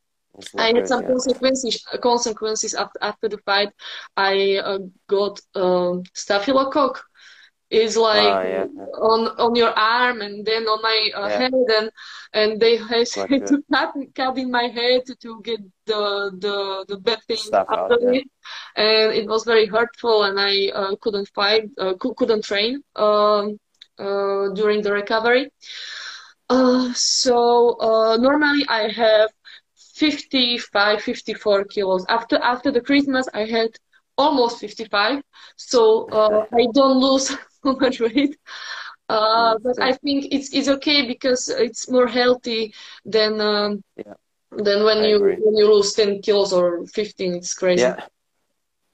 I 0.57 0.67
had 0.73 0.87
some 0.87 1.01
yeah. 1.01 1.09
consequences 1.09 1.85
consequences 2.01 2.73
after, 2.73 2.99
after 3.01 3.29
the 3.29 3.37
fight. 3.39 3.69
I 4.15 4.57
uh, 4.63 4.79
got 5.07 5.39
uh, 5.55 5.97
staphylococcus. 6.13 7.03
Is 7.69 7.97
like 7.97 8.23
uh, 8.23 8.47
yeah. 8.47 8.65
on 8.95 9.27
on 9.37 9.53
your 9.53 9.77
arm 9.77 10.21
and 10.21 10.45
then 10.45 10.63
on 10.67 10.81
my 10.81 11.11
uh, 11.13 11.27
yeah. 11.27 11.37
head 11.37 11.53
and 11.53 11.91
and 12.31 12.61
they 12.61 12.77
had 12.91 13.07
to 13.07 13.61
cut 13.69 13.93
cut 14.15 14.37
in 14.37 14.49
my 14.49 14.67
head 14.69 15.01
to, 15.19 15.41
get 15.43 15.59
the 15.85 16.31
the 16.39 16.85
the 16.87 16.97
bad 16.97 17.19
thing 17.27 17.35
Stuff 17.35 17.67
after 17.69 17.95
out, 17.95 18.15
it, 18.15 18.23
and 18.77 19.11
it 19.11 19.27
was 19.27 19.43
very 19.43 19.65
hurtful 19.65 20.23
and 20.23 20.39
I 20.39 20.69
uh, 20.73 20.95
couldn't 21.01 21.29
fight 21.35 21.69
uh, 21.77 21.95
couldn't 21.99 22.45
train 22.45 22.83
um, 22.95 23.59
during 23.97 24.81
the 24.81 24.93
recovery. 24.93 25.51
so 26.95 28.15
normally 28.21 28.65
I 28.69 28.87
have 28.87 29.29
55, 29.97 31.01
54 31.01 31.63
kilos. 31.65 32.05
After 32.07 32.37
after 32.37 32.71
the 32.71 32.81
Christmas, 32.81 33.27
I 33.33 33.45
had 33.45 33.69
almost 34.17 34.59
55, 34.59 35.21
so 35.55 36.07
uh, 36.09 36.45
I 36.53 36.67
don't 36.73 36.97
lose 36.99 37.27
so 37.63 37.75
much 37.79 37.99
weight. 37.99 38.37
Uh, 39.09 39.57
but 39.63 39.81
I 39.81 39.93
think 39.93 40.27
it's 40.31 40.53
it's 40.53 40.67
okay 40.67 41.07
because 41.07 41.49
it's 41.49 41.89
more 41.89 42.07
healthy 42.07 42.73
than 43.05 43.39
um, 43.41 43.83
yeah. 43.95 44.13
than 44.51 44.83
when 44.83 44.99
I 44.99 45.07
you 45.07 45.15
agree. 45.15 45.37
when 45.39 45.55
you 45.55 45.73
lose 45.73 45.93
10 45.93 46.21
kilos 46.21 46.51
or 46.53 46.85
15. 46.87 47.35
It's 47.35 47.53
crazy. 47.53 47.81
Yeah. 47.81 48.05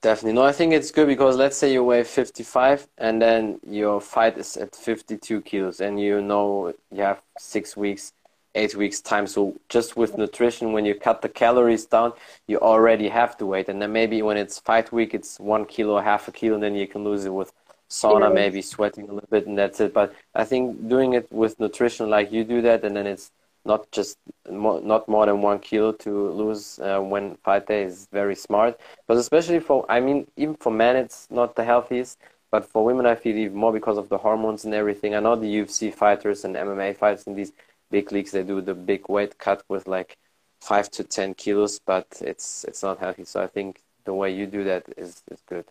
Definitely. 0.02 0.34
No, 0.34 0.42
I 0.42 0.52
think 0.52 0.74
it's 0.74 0.90
good 0.90 1.06
because 1.06 1.36
let's 1.36 1.56
say 1.56 1.72
you 1.72 1.82
weigh 1.82 2.04
55 2.04 2.86
and 2.98 3.22
then 3.22 3.58
your 3.66 4.02
fight 4.02 4.36
is 4.36 4.54
at 4.58 4.76
52 4.76 5.40
kilos 5.40 5.80
and 5.80 5.98
you 5.98 6.20
know 6.20 6.74
you 6.92 7.02
have 7.02 7.22
six 7.38 7.74
weeks 7.74 8.12
eight 8.54 8.74
weeks 8.74 9.00
time. 9.00 9.26
So 9.26 9.54
just 9.68 9.96
with 9.96 10.16
nutrition, 10.16 10.72
when 10.72 10.84
you 10.84 10.94
cut 10.94 11.22
the 11.22 11.28
calories 11.28 11.86
down, 11.86 12.12
you 12.46 12.58
already 12.58 13.08
have 13.08 13.36
the 13.38 13.46
weight. 13.46 13.68
And 13.68 13.80
then 13.80 13.92
maybe 13.92 14.22
when 14.22 14.36
it's 14.36 14.58
fight 14.58 14.92
week, 14.92 15.14
it's 15.14 15.38
one 15.38 15.64
kilo, 15.66 16.00
half 16.00 16.28
a 16.28 16.32
kilo, 16.32 16.54
and 16.54 16.62
then 16.62 16.74
you 16.74 16.86
can 16.86 17.04
lose 17.04 17.24
it 17.24 17.34
with 17.34 17.52
sauna, 17.90 18.28
yeah. 18.28 18.34
maybe 18.34 18.62
sweating 18.62 19.08
a 19.08 19.12
little 19.12 19.28
bit, 19.30 19.46
and 19.46 19.58
that's 19.58 19.80
it. 19.80 19.92
But 19.92 20.14
I 20.34 20.44
think 20.44 20.88
doing 20.88 21.14
it 21.14 21.30
with 21.30 21.58
nutrition, 21.60 22.10
like 22.10 22.32
you 22.32 22.44
do 22.44 22.62
that, 22.62 22.84
and 22.84 22.96
then 22.96 23.06
it's 23.06 23.30
not 23.64 23.90
just 23.90 24.18
more, 24.50 24.80
not 24.80 25.08
more 25.08 25.26
than 25.26 25.40
one 25.40 25.58
kilo 25.58 25.92
to 25.92 26.30
lose 26.30 26.78
uh, 26.80 27.00
when 27.00 27.36
fight 27.36 27.66
day 27.66 27.82
is 27.82 28.08
very 28.12 28.34
smart. 28.34 28.78
But 29.06 29.16
especially 29.16 29.60
for, 29.60 29.86
I 29.88 30.00
mean, 30.00 30.26
even 30.36 30.54
for 30.56 30.70
men, 30.70 30.96
it's 30.96 31.26
not 31.30 31.56
the 31.56 31.64
healthiest. 31.64 32.18
But 32.50 32.70
for 32.70 32.84
women, 32.84 33.04
I 33.04 33.16
feel 33.16 33.36
even 33.36 33.56
more 33.56 33.72
because 33.72 33.98
of 33.98 34.08
the 34.08 34.18
hormones 34.18 34.64
and 34.64 34.74
everything. 34.74 35.14
I 35.14 35.20
know 35.20 35.34
the 35.34 35.52
UFC 35.56 35.92
fighters 35.92 36.44
and 36.44 36.54
MMA 36.54 36.96
fighters 36.96 37.26
and 37.26 37.34
these 37.34 37.52
big 37.96 38.10
leagues, 38.14 38.32
they 38.32 38.42
do 38.52 38.60
the 38.60 38.78
big 38.90 39.02
weight 39.14 39.34
cut 39.38 39.60
with 39.72 39.84
like 39.96 40.10
five 40.70 40.86
to 40.96 41.02
ten 41.16 41.30
kilos, 41.42 41.74
but 41.92 42.08
it's 42.32 42.48
it's 42.68 42.82
not 42.86 42.96
healthy. 43.04 43.24
So 43.32 43.36
I 43.46 43.48
think 43.56 43.70
the 44.08 44.14
way 44.20 44.28
you 44.38 44.46
do 44.56 44.62
that 44.70 44.84
is 45.04 45.10
is 45.32 45.40
good. 45.52 45.66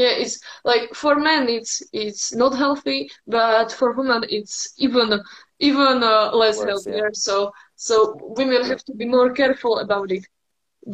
Yeah, 0.00 0.14
it's 0.22 0.36
like 0.72 0.86
for 1.02 1.14
men 1.30 1.42
it's 1.58 1.74
it's 2.04 2.26
not 2.42 2.52
healthy, 2.64 3.00
but 3.26 3.68
for 3.78 3.88
women 4.00 4.22
it's 4.38 4.56
even 4.86 5.08
even 5.68 5.96
uh, 6.14 6.30
less 6.42 6.58
Worse, 6.58 6.68
healthier. 6.70 7.08
Yeah. 7.10 7.26
So 7.26 7.34
so 7.88 7.94
women 8.40 8.62
have 8.70 8.82
to 8.88 8.94
be 9.00 9.06
more 9.16 9.30
careful 9.40 9.74
about 9.86 10.08
it. 10.16 10.24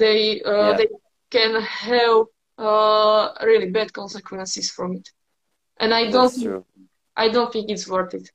They 0.03 0.21
uh, 0.53 0.71
yeah. 0.71 0.77
they 0.79 0.89
can 1.37 1.53
have 1.91 2.21
uh, 2.69 3.25
really 3.51 3.71
bad 3.79 3.89
consequences 4.01 4.67
from 4.77 4.91
it, 4.99 5.07
and 5.83 5.91
I 6.01 6.03
don't 6.15 6.37
I 7.25 7.27
don't 7.35 7.53
think 7.55 7.67
it's 7.75 7.89
worth 7.95 8.15
it. 8.21 8.27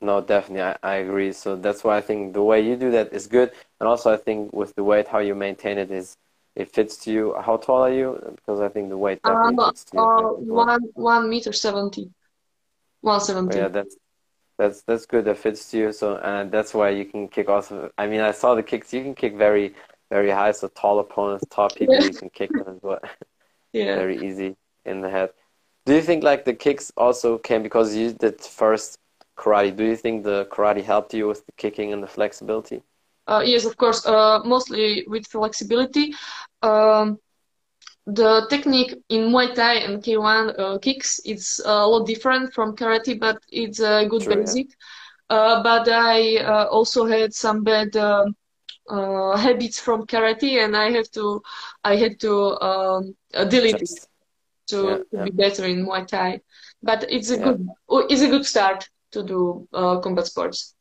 No, 0.00 0.20
definitely, 0.20 0.62
I, 0.62 0.76
I 0.82 0.94
agree. 0.96 1.32
So 1.32 1.56
that's 1.56 1.84
why 1.84 1.98
I 1.98 2.00
think 2.00 2.32
the 2.32 2.42
way 2.42 2.60
you 2.60 2.76
do 2.76 2.90
that 2.92 3.12
is 3.12 3.26
good, 3.26 3.52
and 3.78 3.88
also 3.88 4.12
I 4.12 4.16
think 4.16 4.52
with 4.52 4.74
the 4.74 4.84
weight, 4.84 5.08
how 5.08 5.18
you 5.18 5.34
maintain 5.34 5.76
it 5.78 5.90
is 5.90 6.16
it 6.56 6.70
fits 6.72 6.96
to 7.04 7.12
you. 7.12 7.34
How 7.40 7.58
tall 7.58 7.82
are 7.82 7.92
you? 7.92 8.18
Because 8.36 8.60
I 8.60 8.68
think 8.68 8.88
the 8.88 8.96
weight 8.96 9.22
definitely 9.22 9.62
um, 9.62 9.70
fits 9.70 9.84
to 9.84 9.96
you. 9.98 10.02
Uh, 10.02 10.32
one 10.32 10.80
one 10.94 11.28
meter 11.28 11.52
seventy. 11.52 12.10
One 13.02 13.20
seventy. 13.20 13.58
Yeah, 13.58 13.68
that's 13.68 13.96
that's 14.58 14.82
that's 14.82 15.06
good. 15.06 15.26
That 15.26 15.38
fits 15.38 15.70
to 15.70 15.78
you. 15.78 15.92
So 15.92 16.16
and 16.16 16.50
that's 16.50 16.72
why 16.72 16.90
you 16.90 17.04
can 17.04 17.28
kick 17.28 17.48
also. 17.48 17.90
I 17.98 18.06
mean, 18.06 18.20
I 18.20 18.32
saw 18.32 18.54
the 18.54 18.62
kicks. 18.62 18.92
You 18.92 19.02
can 19.02 19.14
kick 19.14 19.36
very 19.36 19.74
very 20.10 20.30
high. 20.30 20.52
So 20.52 20.68
tall 20.68 20.98
opponents, 20.98 21.44
tall 21.50 21.68
people, 21.76 21.94
yeah. 21.94 22.06
you 22.06 22.14
can 22.14 22.30
kick 22.30 22.52
them 22.52 22.64
as 22.68 22.82
well. 22.82 23.00
Yeah. 23.72 23.94
very 23.94 24.18
easy 24.26 24.56
in 24.84 25.00
the 25.00 25.08
head. 25.08 25.30
Do 25.86 25.94
you 25.94 26.02
think 26.02 26.24
like 26.24 26.44
the 26.44 26.54
kicks 26.54 26.90
also 26.96 27.38
came 27.38 27.62
because 27.62 27.94
you 27.94 28.12
did 28.12 28.40
first 28.40 28.98
karate? 29.36 29.74
Do 29.76 29.84
you 29.84 29.96
think 29.96 30.24
the 30.24 30.46
karate 30.46 30.84
helped 30.84 31.14
you 31.14 31.28
with 31.28 31.46
the 31.46 31.52
kicking 31.52 31.92
and 31.92 32.02
the 32.02 32.08
flexibility? 32.08 32.82
Uh, 33.26 33.42
yes, 33.44 33.64
of 33.64 33.76
course, 33.76 34.04
uh, 34.06 34.40
mostly 34.44 35.04
with 35.06 35.26
flexibility. 35.26 36.14
Um, 36.62 37.18
the 38.06 38.46
technique 38.50 38.94
in 39.08 39.30
Muay 39.30 39.54
Thai 39.54 39.74
and 39.74 40.02
K1 40.02 40.54
uh, 40.58 40.78
kicks 40.78 41.20
it's 41.24 41.60
a 41.64 41.86
lot 41.86 42.06
different 42.06 42.52
from 42.52 42.74
karate, 42.74 43.18
but 43.18 43.42
it's 43.52 43.80
a 43.80 44.06
good 44.06 44.22
True, 44.22 44.36
basic. 44.36 44.66
Yeah. 45.30 45.36
Uh, 45.36 45.62
but 45.62 45.88
I 45.88 46.38
uh, 46.38 46.64
also 46.66 47.06
had 47.06 47.32
some 47.32 47.62
bad 47.62 47.96
um, 47.96 48.34
uh, 48.88 49.36
habits 49.36 49.78
from 49.78 50.06
karate, 50.06 50.64
and 50.64 50.76
I 50.76 50.90
have 50.90 51.10
to 51.12 51.40
I 51.84 51.96
had 51.96 52.18
to 52.20 52.60
um, 52.60 53.14
delete 53.48 53.78
Just, 53.78 54.04
it 54.04 54.08
to, 54.68 54.76
yeah, 54.88 54.96
to 54.96 55.06
yeah. 55.12 55.24
be 55.24 55.30
better 55.30 55.66
in 55.66 55.86
Muay 55.86 56.06
Thai. 56.06 56.40
But 56.82 57.04
it's 57.08 57.30
a 57.30 57.38
good 57.38 57.68
it's 58.10 58.22
a 58.22 58.28
good 58.28 58.44
start 58.44 58.88
to 59.12 59.22
do 59.22 59.68
uh, 59.72 59.98
combat 59.98 60.26
sports. 60.26 60.74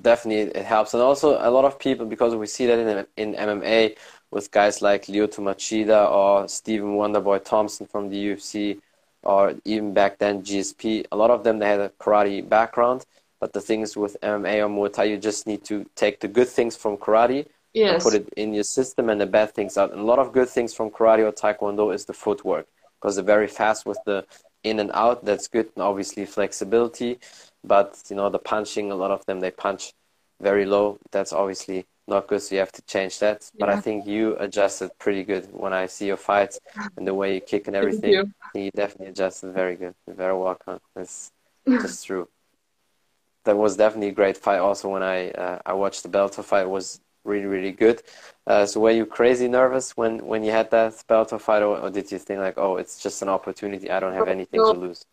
Definitely 0.00 0.60
it 0.60 0.64
helps. 0.64 0.94
And 0.94 1.02
also 1.02 1.38
a 1.40 1.50
lot 1.50 1.64
of 1.64 1.78
people 1.78 2.06
because 2.06 2.34
we 2.34 2.46
see 2.46 2.66
that 2.66 2.78
in, 2.78 3.06
in 3.16 3.34
mma 3.34 3.96
with 4.30 4.50
guys 4.50 4.82
like 4.82 5.06
Lyoto 5.06 5.38
Machida 5.38 6.10
or 6.10 6.48
stephen 6.48 6.96
wonderboy 6.96 7.44
thompson 7.44 7.86
from 7.86 8.10
the 8.10 8.30
ufc 8.30 8.80
or 9.22 9.54
even 9.64 9.94
back 9.94 10.18
then 10.18 10.42
gsp 10.42 11.06
a 11.12 11.16
lot 11.16 11.30
of 11.30 11.44
them 11.44 11.58
they 11.58 11.68
had 11.68 11.80
a 11.80 11.90
karate 12.00 12.46
background. 12.48 13.04
But 13.40 13.52
the 13.52 13.60
things 13.60 13.96
with 13.96 14.16
mma 14.20 14.66
or 14.66 14.68
muay 14.68 14.92
thai 14.92 15.04
you 15.04 15.18
just 15.18 15.46
need 15.46 15.64
to 15.64 15.86
take 15.94 16.20
the 16.20 16.28
good 16.28 16.48
things 16.48 16.74
from 16.76 16.96
karate 16.96 17.46
yes. 17.72 17.92
and 17.92 18.02
put 18.02 18.14
it 18.14 18.32
in 18.36 18.54
your 18.54 18.64
system 18.64 19.10
and 19.10 19.20
the 19.20 19.26
bad 19.26 19.52
things 19.52 19.76
out. 19.76 19.92
And 19.92 20.00
a 20.00 20.04
lot 20.04 20.18
of 20.18 20.32
good 20.32 20.48
things 20.48 20.74
from 20.74 20.90
karate 20.90 21.24
or 21.28 21.32
taekwondo 21.32 21.94
is 21.94 22.04
the 22.06 22.14
footwork 22.14 22.66
because 23.00 23.16
they're 23.16 23.24
very 23.24 23.48
fast 23.48 23.84
with 23.84 23.98
the 24.06 24.24
in 24.64 24.80
and 24.80 24.90
out 24.94 25.24
that's 25.24 25.46
good 25.46 25.68
and 25.76 25.84
obviously 25.84 26.24
flexibility 26.24 27.18
but 27.62 28.02
you 28.08 28.16
know 28.16 28.28
the 28.30 28.38
punching 28.38 28.90
a 28.90 28.94
lot 28.94 29.10
of 29.10 29.24
them 29.26 29.40
they 29.40 29.50
punch 29.50 29.92
very 30.40 30.64
low 30.64 30.98
that's 31.12 31.32
obviously 31.32 31.86
not 32.08 32.26
good 32.26 32.42
so 32.42 32.54
you 32.54 32.58
have 32.58 32.72
to 32.72 32.82
change 32.82 33.18
that 33.18 33.50
yeah. 33.54 33.66
but 33.66 33.68
i 33.68 33.80
think 33.80 34.06
you 34.06 34.36
adjusted 34.36 34.90
pretty 34.98 35.22
good 35.22 35.46
when 35.52 35.72
i 35.72 35.86
see 35.86 36.06
your 36.06 36.16
fights 36.16 36.58
and 36.96 37.06
the 37.06 37.14
way 37.14 37.34
you 37.34 37.40
kick 37.40 37.66
and 37.66 37.76
everything 37.76 38.10
you. 38.10 38.30
you. 38.54 38.70
definitely 38.74 39.06
adjusted 39.06 39.52
very 39.52 39.76
good 39.76 39.94
You're 40.06 40.16
very 40.16 40.36
welcome 40.36 40.80
it's 40.96 41.30
just 41.68 42.06
true 42.06 42.28
that 43.44 43.56
was 43.56 43.76
definitely 43.76 44.08
a 44.08 44.12
great 44.12 44.36
fight 44.36 44.58
also 44.58 44.88
when 44.88 45.02
i 45.02 45.30
uh, 45.30 45.58
i 45.64 45.72
watched 45.72 46.02
the 46.02 46.08
Bellator 46.08 46.42
fight 46.42 46.62
it 46.62 46.70
was 46.70 47.00
really 47.24 47.46
really 47.46 47.72
good 47.72 48.02
uh, 48.46 48.66
so 48.66 48.80
were 48.80 48.90
you 48.90 49.06
crazy 49.06 49.48
nervous 49.48 49.96
when 49.96 50.24
when 50.26 50.44
you 50.44 50.50
had 50.50 50.70
that 50.70 50.92
Bellator 51.08 51.40
fight 51.40 51.62
or, 51.62 51.78
or, 51.78 51.90
did 51.90 52.10
you 52.12 52.18
think 52.18 52.40
like 52.40 52.58
oh 52.58 52.76
it's 52.76 53.02
just 53.02 53.22
an 53.22 53.28
opportunity 53.28 53.90
i 53.90 53.98
don't 53.98 54.14
have 54.14 54.28
anything 54.28 54.60
no. 54.60 54.72
to 54.72 54.78
lose 54.78 55.04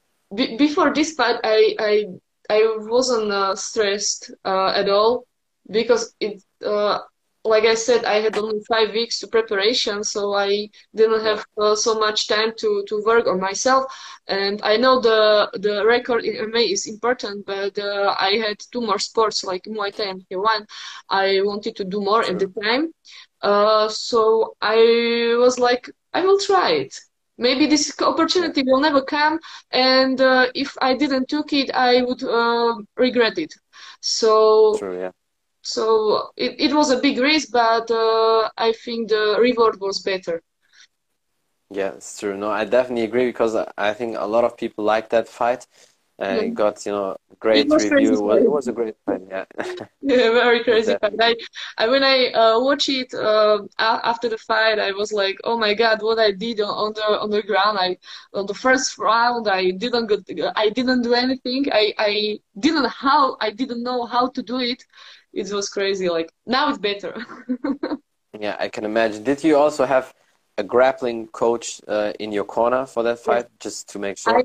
before 0.58 0.94
this 0.94 1.14
fight 1.14 1.38
i 1.44 1.76
i 1.80 2.06
I 2.52 2.76
wasn't 2.80 3.32
uh, 3.32 3.56
stressed 3.56 4.32
uh, 4.44 4.74
at 4.76 4.90
all 4.90 5.26
because 5.70 6.14
it, 6.20 6.44
uh, 6.66 7.00
like 7.44 7.64
I 7.64 7.74
said, 7.76 8.06
I 8.06 8.22
had 8.22 8.38
only 8.38 8.60
five 8.68 8.92
weeks 8.92 9.20
to 9.20 9.28
preparation, 9.28 10.04
so 10.04 10.34
I 10.34 10.70
didn't 10.96 11.24
have 11.24 11.46
uh, 11.58 11.76
so 11.76 12.00
much 12.00 12.28
time 12.28 12.54
to, 12.58 12.84
to 12.88 13.04
work 13.04 13.28
on 13.28 13.40
myself. 13.40 13.92
And 14.28 14.62
I 14.64 14.78
know 14.78 15.00
the 15.02 15.50
the 15.54 15.86
record 15.86 16.24
in 16.24 16.36
MMA 16.36 16.72
is 16.72 16.88
important, 16.88 17.46
but 17.46 17.78
uh, 17.80 18.16
I 18.20 18.34
had 18.46 18.58
two 18.72 18.82
more 18.82 19.00
sports 19.00 19.44
like 19.44 19.64
Muay 19.64 19.94
Thai 19.96 20.06
and 20.06 20.26
K1. 20.30 20.66
I 21.10 21.42
wanted 21.44 21.76
to 21.78 21.84
do 21.84 22.02
more 22.02 22.24
sure. 22.24 22.34
at 22.34 22.40
the 22.40 22.48
time, 22.62 22.94
uh, 23.42 23.90
so 23.90 24.56
I 24.62 25.36
was 25.40 25.58
like, 25.58 25.90
I 26.14 26.22
will 26.26 26.40
try 26.40 26.72
it 26.72 27.00
maybe 27.38 27.66
this 27.66 28.00
opportunity 28.02 28.62
will 28.64 28.80
never 28.80 29.02
come 29.02 29.40
and 29.72 30.22
uh, 30.22 30.46
if 30.54 30.78
i 30.82 30.94
didn't 30.94 31.28
took 31.28 31.52
it 31.54 31.72
i 31.74 32.02
would 32.04 32.24
uh, 32.24 32.76
regret 32.98 33.38
it 33.38 33.54
so 34.00 34.78
True, 34.78 35.00
yeah. 35.00 35.12
So 35.62 36.32
it, 36.36 36.56
it 36.60 36.74
was 36.74 36.92
a 36.92 37.00
big 37.00 37.18
risk 37.20 37.50
but 37.52 37.90
uh, 37.92 38.50
i 38.58 38.72
think 38.84 39.10
the 39.10 39.38
reward 39.40 39.80
was 39.80 40.00
better 40.02 40.42
yeah 41.70 41.92
it's 41.92 42.20
true 42.20 42.38
no 42.38 42.50
i 42.50 42.66
definitely 42.66 43.04
agree 43.04 43.26
because 43.26 43.56
i 43.78 43.94
think 43.94 44.16
a 44.18 44.26
lot 44.26 44.44
of 44.44 44.58
people 44.58 44.84
like 44.84 45.10
that 45.10 45.28
fight 45.28 45.66
and 46.22 46.42
yeah. 46.42 46.48
got 46.50 46.86
you 46.86 46.92
know 46.92 47.18
great 47.40 47.68
review. 47.70 48.14
It 48.14 48.22
was, 48.22 48.44
it 48.44 48.52
was, 48.52 48.68
a 48.68 48.72
great 48.72 48.96
fight, 49.06 49.22
yeah. 49.28 49.46
yeah, 50.02 50.30
very 50.32 50.64
crazy 50.64 50.96
fight. 51.02 51.16
I, 51.20 51.36
I, 51.78 51.88
when 51.88 52.04
I 52.04 52.28
uh, 52.28 52.60
watched 52.60 52.90
it 52.90 53.14
uh, 53.14 53.64
after 53.80 54.30
the 54.30 54.38
fight, 54.38 54.78
I 54.78 54.92
was 54.92 55.12
like, 55.12 55.38
oh 55.44 55.58
my 55.58 55.74
god, 55.74 56.02
what 56.04 56.20
I 56.20 56.32
did 56.32 56.62
on 56.62 56.94
the 56.94 57.04
on 57.04 57.30
the 57.32 57.42
ground. 57.42 57.78
I 57.80 57.98
on 58.34 58.46
the 58.46 58.54
first 58.54 58.98
round, 59.00 59.48
I 59.48 59.72
didn't 59.72 60.08
go, 60.08 60.18
I 60.56 60.70
didn't 60.70 61.02
do 61.02 61.14
anything. 61.14 61.66
I 61.72 61.94
I 61.98 62.40
didn't 62.60 62.90
how 62.90 63.38
I 63.42 63.50
didn't 63.50 63.84
know 63.84 64.06
how 64.06 64.28
to 64.30 64.44
do 64.44 64.60
it. 64.60 64.84
It 65.34 65.52
was 65.52 65.70
crazy. 65.70 66.10
Like 66.10 66.32
now 66.46 66.70
it's 66.70 66.78
better. 66.78 67.14
yeah, 68.40 68.58
I 68.60 68.70
can 68.70 68.86
imagine. 68.86 69.24
Did 69.24 69.44
you 69.44 69.58
also 69.58 69.86
have 69.86 70.14
a 70.58 70.64
grappling 70.64 71.28
coach 71.28 71.82
uh, 71.88 72.14
in 72.20 72.32
your 72.32 72.44
corner 72.44 72.86
for 72.86 73.04
that 73.04 73.20
fight, 73.20 73.46
yeah. 73.46 73.58
just 73.60 73.90
to 73.90 74.00
make 74.00 74.18
sure? 74.18 74.38
I, 74.38 74.44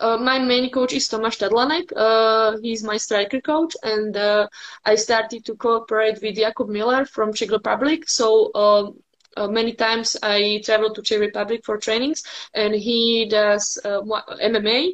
uh, 0.00 0.16
my 0.16 0.38
main 0.38 0.70
coach 0.70 0.92
is 0.92 1.08
Tomasz 1.08 1.38
Tadlanek. 1.38 1.92
Uh, 1.94 2.58
he's 2.62 2.84
my 2.84 2.96
striker 2.96 3.40
coach, 3.40 3.74
and 3.82 4.16
uh, 4.16 4.48
I 4.84 4.94
started 4.94 5.44
to 5.46 5.54
cooperate 5.56 6.22
with 6.22 6.36
Jakub 6.36 6.68
Miller 6.68 7.04
from 7.04 7.32
Czech 7.32 7.50
Republic. 7.50 8.08
So 8.08 8.52
um, 8.54 8.98
uh, 9.36 9.48
many 9.48 9.72
times 9.74 10.16
I 10.22 10.62
travel 10.64 10.94
to 10.94 11.02
Czech 11.02 11.20
Republic 11.20 11.62
for 11.64 11.78
trainings, 11.78 12.22
and 12.54 12.74
he 12.74 13.26
does 13.28 13.78
uh, 13.84 14.00
MMA. 14.00 14.92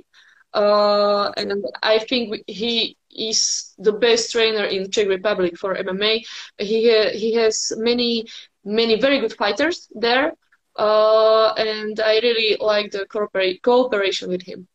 Uh, 0.54 1.32
and 1.36 1.66
I 1.82 1.98
think 1.98 2.44
he 2.46 2.96
is 3.14 3.75
the 3.78 3.92
best 3.92 4.33
trainer 4.33 4.64
in 4.64 4.90
Czech 4.90 5.09
Republic 5.09 5.56
for 5.56 5.75
MMA. 5.75 6.25
He 6.59 7.09
he 7.12 7.35
has 7.35 7.73
many 7.76 8.26
many 8.64 9.00
very 9.00 9.21
good 9.21 9.35
fighters 9.35 9.88
there, 9.94 10.33
and 10.76 12.00
I 12.00 12.18
really 12.23 12.56
like 12.61 12.90
the 12.90 13.06
cooperate, 13.06 13.62
cooperation 13.62 14.28
with 14.30 14.42
him. 14.42 14.68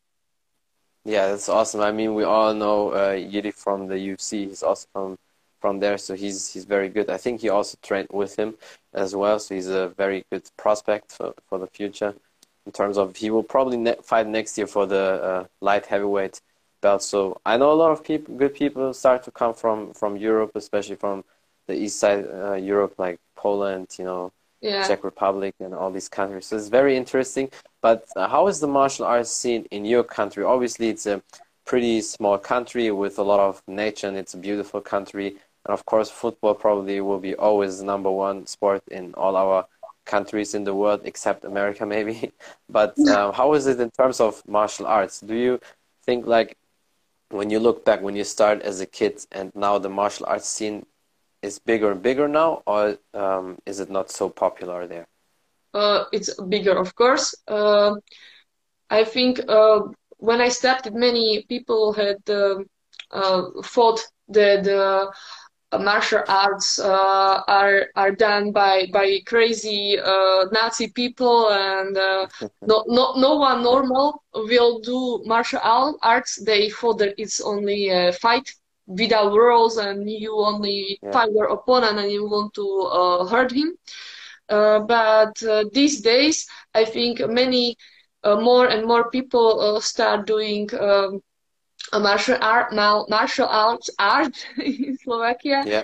Yeah, 1.05 1.29
that's 1.29 1.49
awesome. 1.49 1.81
I 1.81 1.91
mean, 1.91 2.13
we 2.13 2.23
all 2.23 2.53
know 2.53 2.93
uh, 2.93 3.11
Yuri 3.13 3.51
from 3.51 3.87
the 3.87 3.95
UFC. 3.95 4.47
He's 4.47 4.63
also 4.63 4.87
from 4.93 5.17
from 5.59 5.79
there, 5.79 5.97
so 5.97 6.15
he's 6.15 6.53
he's 6.53 6.65
very 6.65 6.89
good. 6.89 7.09
I 7.09 7.17
think 7.17 7.41
he 7.41 7.49
also 7.49 7.77
trained 7.81 8.09
with 8.11 8.35
him 8.37 8.55
as 8.93 9.15
well, 9.15 9.39
so 9.39 9.55
he's 9.55 9.67
a 9.67 9.89
very 9.89 10.23
good 10.31 10.49
prospect 10.57 11.11
for, 11.11 11.33
for 11.47 11.59
the 11.59 11.67
future. 11.67 12.15
In 12.65 12.71
terms 12.71 12.97
of, 12.97 13.15
he 13.15 13.29
will 13.31 13.43
probably 13.43 13.77
ne 13.77 13.95
fight 14.03 14.27
next 14.27 14.57
year 14.57 14.67
for 14.67 14.85
the 14.85 15.03
uh, 15.23 15.45
light 15.61 15.85
heavyweight 15.87 16.41
belt. 16.81 17.03
So 17.03 17.39
I 17.45 17.57
know 17.57 17.71
a 17.71 17.79
lot 17.83 17.91
of 17.91 18.03
people, 18.03 18.35
good 18.35 18.53
people, 18.53 18.93
start 18.93 19.23
to 19.23 19.31
come 19.31 19.53
from 19.53 19.93
from 19.93 20.17
Europe, 20.17 20.51
especially 20.55 20.95
from 20.95 21.23
the 21.67 21.75
east 21.75 21.99
side 21.99 22.25
uh, 22.27 22.53
Europe, 22.53 22.95
like 22.97 23.19
Poland, 23.35 23.87
you 23.97 24.05
know, 24.05 24.31
Yeah. 24.61 24.83
Czech 24.87 25.03
Republic, 25.03 25.55
and 25.59 25.73
all 25.73 25.91
these 25.91 26.09
countries. 26.09 26.45
So 26.47 26.55
it's 26.57 26.67
very 26.69 26.95
interesting. 26.97 27.49
But 27.81 28.05
uh, 28.15 28.27
how 28.27 28.47
is 28.47 28.59
the 28.59 28.67
martial 28.67 29.05
arts 29.05 29.31
scene 29.31 29.65
in 29.71 29.85
your 29.85 30.03
country? 30.03 30.43
Obviously, 30.43 30.89
it's 30.89 31.05
a 31.05 31.21
pretty 31.65 32.01
small 32.01 32.37
country 32.37 32.91
with 32.91 33.19
a 33.19 33.23
lot 33.23 33.39
of 33.39 33.61
nature, 33.67 34.07
and 34.07 34.17
it's 34.17 34.33
a 34.33 34.37
beautiful 34.37 34.81
country. 34.81 35.27
And 35.65 35.73
of 35.73 35.85
course, 35.85 36.09
football 36.09 36.55
probably 36.55 36.99
will 37.01 37.19
be 37.19 37.35
always 37.35 37.79
the 37.79 37.85
number 37.85 38.11
one 38.11 38.47
sport 38.47 38.83
in 38.91 39.13
all 39.15 39.35
our 39.35 39.65
countries 40.05 40.53
in 40.55 40.63
the 40.63 40.73
world, 40.73 41.01
except 41.05 41.45
America, 41.45 41.85
maybe. 41.95 42.31
But 42.69 42.97
uh, 43.07 43.31
how 43.39 43.53
is 43.53 43.67
it 43.67 43.79
in 43.79 43.91
terms 43.91 44.19
of 44.19 44.41
martial 44.47 44.87
arts? 44.87 45.19
Do 45.21 45.35
you 45.35 45.59
think 46.05 46.25
like 46.25 46.55
when 47.29 47.49
you 47.49 47.59
look 47.59 47.85
back 47.85 48.01
when 48.01 48.15
you 48.15 48.23
start 48.23 48.61
as 48.61 48.79
a 48.81 48.85
kid 48.85 49.25
and 49.31 49.51
now 49.55 49.77
the 49.77 49.89
martial 49.89 50.25
arts 50.27 50.47
scene 50.47 50.85
is 51.41 51.59
bigger 51.59 51.91
and 51.91 52.01
bigger 52.01 52.27
now, 52.27 52.61
or 52.65 52.97
um, 53.13 53.57
is 53.65 53.79
it 53.79 53.89
not 53.89 54.09
so 54.11 54.29
popular 54.29 54.87
there? 54.87 55.07
uh, 55.73 56.05
it's 56.11 56.33
bigger, 56.41 56.77
of 56.77 56.95
course. 56.95 57.33
Uh, 57.47 57.95
I 58.89 59.03
think 59.03 59.39
uh, 59.47 59.79
when 60.17 60.41
I 60.41 60.49
started, 60.49 60.93
many 60.95 61.45
people 61.49 61.93
had 61.93 62.17
thought 63.63 63.99
that 64.29 64.67
uh, 64.67 65.07
martial 65.77 66.21
arts 66.27 66.79
uh, 66.79 67.41
are 67.47 67.87
are 67.95 68.11
done 68.11 68.51
by 68.51 68.87
by 68.91 69.19
crazy 69.25 69.97
uh, 69.99 70.45
Nazi 70.51 70.87
people, 70.89 71.49
and 71.49 71.95
uh, 71.97 72.27
no 72.65 72.83
no 72.87 73.13
no 73.17 73.35
one 73.37 73.61
normal 73.63 74.23
will 74.33 74.79
do 74.79 75.21
martial 75.25 75.59
arts. 75.63 76.41
They 76.45 76.69
thought 76.69 76.97
that 76.99 77.13
it's 77.17 77.39
only 77.41 77.89
a 77.89 78.11
fight 78.13 78.49
without 78.87 79.33
rules, 79.33 79.77
and 79.77 80.09
you 80.09 80.33
only 80.37 80.99
Yeah. 81.01 81.13
fight 81.13 81.29
your 81.33 81.47
opponent, 81.47 81.99
and 81.99 82.11
you 82.11 82.25
want 82.27 82.53
to 82.55 82.65
uh, 82.91 83.25
hurt 83.25 83.51
him. 83.51 83.77
Uh, 84.49 84.79
but 84.79 85.41
uh, 85.43 85.63
these 85.73 86.01
days, 86.01 86.45
I 86.73 86.85
think 86.85 87.19
many 87.27 87.75
uh, 88.23 88.35
more 88.39 88.67
and 88.67 88.85
more 88.85 89.09
people 89.09 89.59
uh, 89.59 89.79
start 89.79 90.25
doing 90.27 90.69
um, 90.79 91.21
a 91.93 91.99
martial 91.99 92.37
art, 92.41 92.73
martial 92.73 93.47
arts 93.47 93.89
art 93.99 94.35
in 94.57 94.97
Slovakia. 94.97 95.65
Yeah, 95.65 95.83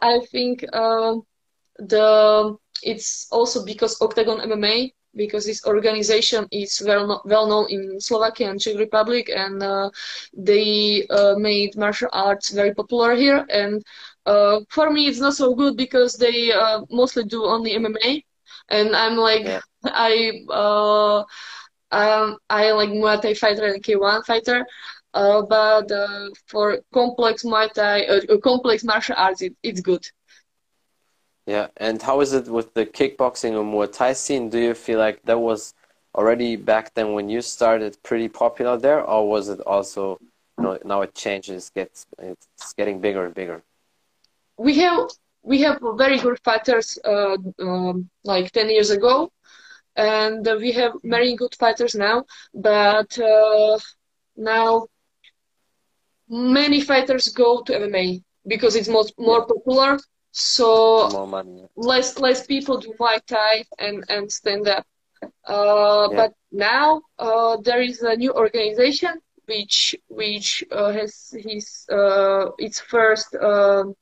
I 0.00 0.20
think 0.30 0.64
uh, 0.72 1.16
the 1.78 2.56
it's 2.82 3.26
also 3.30 3.64
because 3.64 4.00
Octagon 4.00 4.40
MMA 4.40 4.92
because 5.14 5.46
this 5.46 5.64
organization 5.66 6.46
is 6.52 6.82
well 6.86 7.06
no- 7.06 7.22
well 7.24 7.46
known 7.48 7.66
in 7.70 8.00
Slovakia 8.00 8.50
and 8.50 8.60
Czech 8.60 8.76
Republic, 8.78 9.30
and 9.34 9.62
uh, 9.62 9.90
they 10.36 11.06
uh, 11.10 11.34
made 11.38 11.76
martial 11.76 12.08
arts 12.12 12.50
very 12.50 12.74
popular 12.74 13.14
here. 13.14 13.44
And 13.50 13.82
uh, 14.26 14.60
for 14.70 14.90
me, 14.90 15.06
it's 15.08 15.20
not 15.20 15.34
so 15.34 15.54
good 15.54 15.76
because 15.76 16.14
they 16.16 16.52
uh, 16.52 16.80
mostly 16.90 17.24
do 17.24 17.44
only 17.44 17.72
MMA, 17.74 18.24
and 18.68 18.94
I'm 18.96 19.16
like 19.16 19.46
Yeah. 19.46 19.60
I 19.84 20.42
uh, 20.50 21.24
um, 21.90 22.36
I 22.50 22.72
like 22.72 22.90
Muay 22.90 23.20
Thai 23.20 23.34
fighter 23.34 23.64
and 23.66 23.82
K1 23.82 24.22
fighter. 24.22 24.66
Uh, 25.16 25.42
but 25.42 25.90
uh, 25.90 26.28
for 26.46 26.80
complex 26.92 27.42
Muay 27.42 27.72
Thai, 27.72 28.04
uh, 28.04 28.20
uh, 28.28 28.38
complex 28.38 28.84
martial 28.84 29.16
arts, 29.16 29.40
it, 29.40 29.56
it's 29.62 29.80
good. 29.80 30.06
yeah. 31.46 31.68
And 31.78 32.02
how 32.02 32.20
is 32.20 32.34
it 32.34 32.48
with 32.48 32.74
the 32.74 32.84
kickboxing 32.84 33.52
or 33.54 33.64
Muay 33.64 33.90
Thai 33.90 34.12
scene? 34.12 34.50
Do 34.50 34.58
you 34.58 34.74
feel 34.74 34.98
like 34.98 35.22
that 35.24 35.38
was 35.38 35.72
already 36.14 36.56
back 36.56 36.92
then 36.94 37.14
when 37.14 37.30
you 37.30 37.40
started 37.40 37.96
pretty 38.02 38.28
popular 38.28 38.76
there, 38.76 39.00
or 39.02 39.28
was 39.28 39.48
it 39.48 39.60
also, 39.60 40.18
you 40.58 40.64
know, 40.64 40.78
now 40.84 41.00
it 41.00 41.14
changes, 41.14 41.70
gets 41.74 42.06
it's 42.18 42.74
getting 42.74 43.00
bigger 43.00 43.24
and 43.24 43.34
bigger? 43.34 43.62
We 44.58 44.74
have 44.80 45.08
we 45.42 45.62
have 45.62 45.80
very 45.96 46.18
good 46.18 46.38
fighters 46.44 46.98
uh, 47.04 47.38
um, 47.60 48.10
like 48.24 48.52
10 48.52 48.68
years 48.68 48.90
ago, 48.90 49.32
and 49.96 50.46
we 50.60 50.72
have 50.72 50.92
very 51.04 51.36
good 51.36 51.54
fighters 51.54 51.94
now. 51.94 52.24
But 52.52 53.18
uh, 53.18 53.78
now 54.36 54.88
many 56.28 56.80
fighters 56.80 57.28
go 57.28 57.62
to 57.62 57.74
MMA 57.74 58.22
because 58.46 58.76
it's 58.76 58.88
most 58.88 59.14
more 59.18 59.46
popular. 59.46 59.98
So 60.32 61.08
More 61.08 61.26
money. 61.26 61.60
yeah. 61.60 61.66
less 61.76 62.18
less 62.18 62.46
people 62.46 62.78
do 62.78 62.92
Muay 63.00 63.18
Thai 63.26 63.64
and 63.78 64.04
and 64.08 64.30
stand 64.30 64.68
up. 64.68 64.84
Uh, 65.48 66.08
Yeah. 66.08 66.16
But 66.16 66.32
now 66.52 67.02
uh, 67.18 67.56
there 67.62 67.82
is 67.82 68.02
a 68.02 68.16
new 68.16 68.32
organization 68.32 69.14
which 69.46 69.94
which 70.08 70.64
uh, 70.70 70.92
has 70.92 71.34
his 71.36 71.86
uh, 71.90 72.50
its 72.58 72.80
first 72.80 73.34
um 73.36 73.94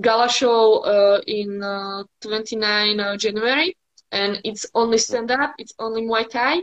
gala 0.00 0.28
show 0.28 0.80
uh, 0.84 1.20
in 1.26 1.62
uh, 1.62 2.02
29 2.20 3.00
uh, 3.00 3.16
January, 3.16 3.76
and 4.12 4.40
it's 4.44 4.66
only 4.74 4.98
stand 4.98 5.30
up. 5.30 5.54
It's 5.58 5.74
only 5.78 6.02
Muay 6.02 6.28
Thai, 6.28 6.60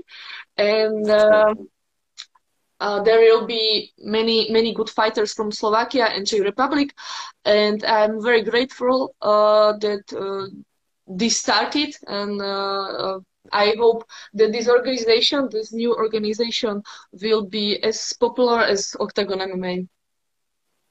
and. 0.57 1.09
Uh, 2.83 3.01
there 3.01 3.19
will 3.19 3.45
be 3.47 3.93
many 3.99 4.51
many 4.51 4.73
good 4.73 4.89
fighters 4.89 5.31
from 5.33 5.53
Slovakia 5.53 6.05
and 6.11 6.27
Czech 6.27 6.41
Republic, 6.41 6.93
and 7.45 7.79
I'm 7.85 8.21
very 8.21 8.43
grateful 8.43 9.15
uh, 9.21 9.71
that 9.77 10.03
uh, 10.11 10.51
this 11.07 11.39
started, 11.39 11.95
and 12.07 12.41
uh, 12.41 12.87
uh, 13.05 13.19
I 13.53 13.75
hope 13.77 14.03
that 14.33 14.51
this 14.51 14.67
organization, 14.67 15.47
this 15.49 15.71
new 15.71 15.95
organization, 15.95 16.83
will 17.21 17.45
be 17.45 17.81
as 17.81 18.11
popular 18.19 18.59
as 18.59 18.97
Octagon 18.99 19.39
MMA. 19.39 19.87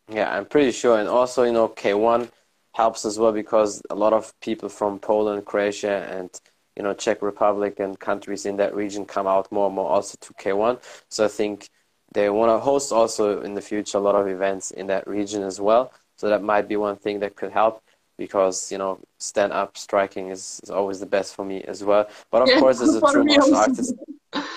Yeah, 0.09 0.35
I'm 0.35 0.47
pretty 0.47 0.73
sure. 0.73 0.99
And 0.99 1.09
also, 1.11 1.43
you 1.43 1.53
know, 1.53 1.69
K1 1.69 2.31
helps 2.73 3.05
as 3.05 3.19
well 3.19 3.33
because 3.33 3.83
a 3.91 3.95
lot 3.95 4.15
of 4.15 4.33
people 4.41 4.71
from 4.71 4.99
Poland, 4.99 5.45
Croatia, 5.45 6.09
and 6.09 6.31
you 6.75 6.83
know, 6.83 6.95
Czech 6.95 7.21
Republic 7.21 7.81
and 7.81 8.01
countries 8.01 8.47
in 8.47 8.57
that 8.57 8.75
region 8.75 9.05
come 9.05 9.27
out 9.27 9.53
more 9.53 9.67
and 9.67 9.75
more 9.75 9.91
also 9.91 10.17
to 10.23 10.33
K1. 10.35 10.81
So 11.11 11.27
I 11.27 11.29
think 11.29 11.69
they 12.13 12.29
want 12.31 12.51
to 12.51 12.59
host 12.59 12.93
also 12.93 13.41
in 13.43 13.55
the 13.55 13.61
future 13.63 13.99
a 13.99 14.01
lot 14.01 14.15
of 14.15 14.27
events 14.29 14.71
in 14.71 14.87
that 14.89 15.07
region 15.07 15.43
as 15.43 15.61
well. 15.61 15.93
So 16.17 16.29
that 16.29 16.43
might 16.43 16.69
be 16.69 16.77
one 16.77 16.97
thing 16.97 17.21
that 17.21 17.37
could 17.37 17.53
help 17.53 17.83
because, 18.19 18.71
you 18.73 18.79
know, 18.79 19.01
stand 19.19 19.53
up 19.53 19.77
striking 19.77 20.29
is, 20.29 20.61
is 20.63 20.71
always 20.71 21.01
the 21.01 21.07
best 21.07 21.35
for 21.35 21.45
me 21.45 21.63
as 21.65 21.83
well. 21.85 22.09
But 22.31 22.43
of 22.43 22.55
Yeah, 22.55 22.57
course, 22.57 22.81
as 22.81 22.95
a 22.95 23.03
true 23.03 23.25
martial 23.25 23.57
artist, 23.57 23.95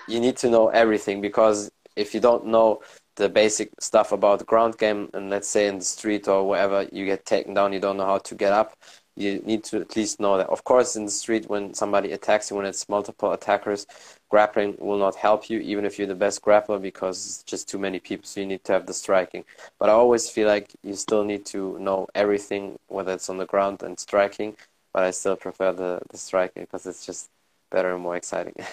you 0.07 0.19
need 0.19 0.37
to 0.37 0.49
know 0.49 0.69
everything 0.69 1.21
because 1.21 1.71
if 1.95 2.13
you 2.13 2.19
don't 2.19 2.45
know 2.47 2.81
the 3.15 3.29
basic 3.29 3.69
stuff 3.79 4.11
about 4.11 4.39
the 4.39 4.45
ground 4.45 4.77
game 4.77 5.09
and 5.13 5.29
let's 5.29 5.47
say 5.47 5.67
in 5.67 5.79
the 5.79 5.83
street 5.85 6.27
or 6.27 6.47
wherever 6.47 6.87
you 6.91 7.05
get 7.05 7.25
taken 7.25 7.53
down 7.53 7.73
you 7.73 7.79
don't 7.79 7.97
know 7.97 8.05
how 8.05 8.17
to 8.17 8.35
get 8.35 8.53
up 8.53 8.75
you 9.15 9.39
need 9.45 9.63
to 9.65 9.81
at 9.81 9.95
least 9.95 10.19
know 10.19 10.37
that. 10.37 10.47
Of 10.47 10.63
course 10.63 10.95
in 10.95 11.05
the 11.05 11.11
street 11.11 11.49
when 11.49 11.73
somebody 11.73 12.11
attacks 12.11 12.49
you 12.49 12.57
when 12.57 12.65
it's 12.65 12.87
multiple 12.89 13.31
attackers 13.31 13.87
grappling 14.29 14.75
will 14.79 14.97
not 14.97 15.15
help 15.15 15.49
you 15.49 15.59
even 15.59 15.85
if 15.85 15.97
you're 15.97 16.07
the 16.07 16.15
best 16.15 16.41
grappler 16.41 16.81
because 16.81 17.25
it's 17.25 17.43
just 17.43 17.69
too 17.69 17.79
many 17.79 17.99
people 17.99 18.25
so 18.25 18.39
you 18.41 18.45
need 18.45 18.63
to 18.63 18.73
have 18.73 18.85
the 18.85 18.93
striking. 18.93 19.43
But 19.79 19.89
i 19.89 19.93
always 19.93 20.29
feel 20.29 20.47
like 20.47 20.71
you 20.83 20.95
still 20.95 21.23
need 21.23 21.45
to 21.47 21.77
know 21.79 22.07
everything 22.15 22.77
whether 22.87 23.13
it's 23.13 23.29
on 23.29 23.37
the 23.37 23.45
ground 23.45 23.83
and 23.83 23.99
striking 23.99 24.55
but 24.93 25.03
i 25.03 25.11
still 25.11 25.35
prefer 25.35 25.71
the, 25.73 25.99
the 26.09 26.17
striking 26.17 26.63
because 26.63 26.85
it's 26.85 27.05
just 27.05 27.29
better 27.71 27.93
and 27.93 28.03
more 28.03 28.15
exciting. 28.15 28.55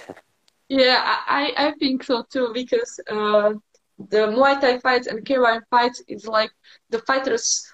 Yeah, 0.68 1.02
I, 1.26 1.52
I 1.56 1.72
think 1.72 2.02
so 2.02 2.24
too 2.32 2.50
because 2.54 2.98
uh, 3.10 3.52
the 4.08 4.28
Muay 4.28 4.58
Thai 4.58 4.78
fights 4.78 5.06
and 5.06 5.22
K1 5.22 5.60
fights 5.68 6.02
is 6.08 6.26
like 6.26 6.50
the 6.88 7.00
fighters 7.00 7.66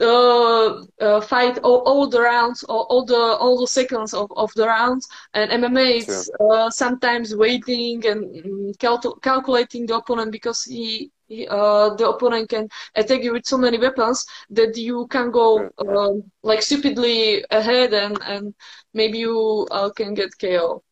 uh, 0.00 0.82
uh, 1.00 1.20
fight 1.20 1.58
all, 1.58 1.80
all 1.86 2.08
the 2.08 2.20
rounds, 2.20 2.62
all, 2.64 2.86
all 2.90 3.04
the 3.04 3.14
all 3.16 3.58
the 3.60 3.66
seconds 3.66 4.12
of, 4.14 4.30
of 4.36 4.50
the 4.54 4.66
rounds, 4.66 5.08
and 5.34 5.50
MMA 5.52 5.96
is 5.98 6.30
uh, 6.40 6.70
sometimes 6.70 7.34
waiting 7.36 8.04
and 8.06 8.20
mm, 8.44 8.78
cal- 8.78 8.98
calculating 9.22 9.86
the 9.86 9.96
opponent 9.96 10.32
because 10.32 10.64
he, 10.64 11.10
he 11.28 11.46
uh, 11.48 11.94
the 11.94 12.08
opponent 12.08 12.48
can 12.48 12.68
attack 12.96 13.22
you 13.22 13.32
with 13.32 13.46
so 13.46 13.58
many 13.58 13.78
weapons 13.78 14.24
that 14.50 14.76
you 14.76 15.06
can 15.08 15.30
go 15.30 15.70
um, 15.78 16.22
like 16.42 16.62
stupidly 16.62 17.44
ahead 17.50 17.92
and 17.94 18.18
and 18.26 18.54
maybe 18.94 19.18
you 19.18 19.66
uh, 19.70 19.90
can 19.90 20.14
get 20.14 20.30
KO. 20.38 20.82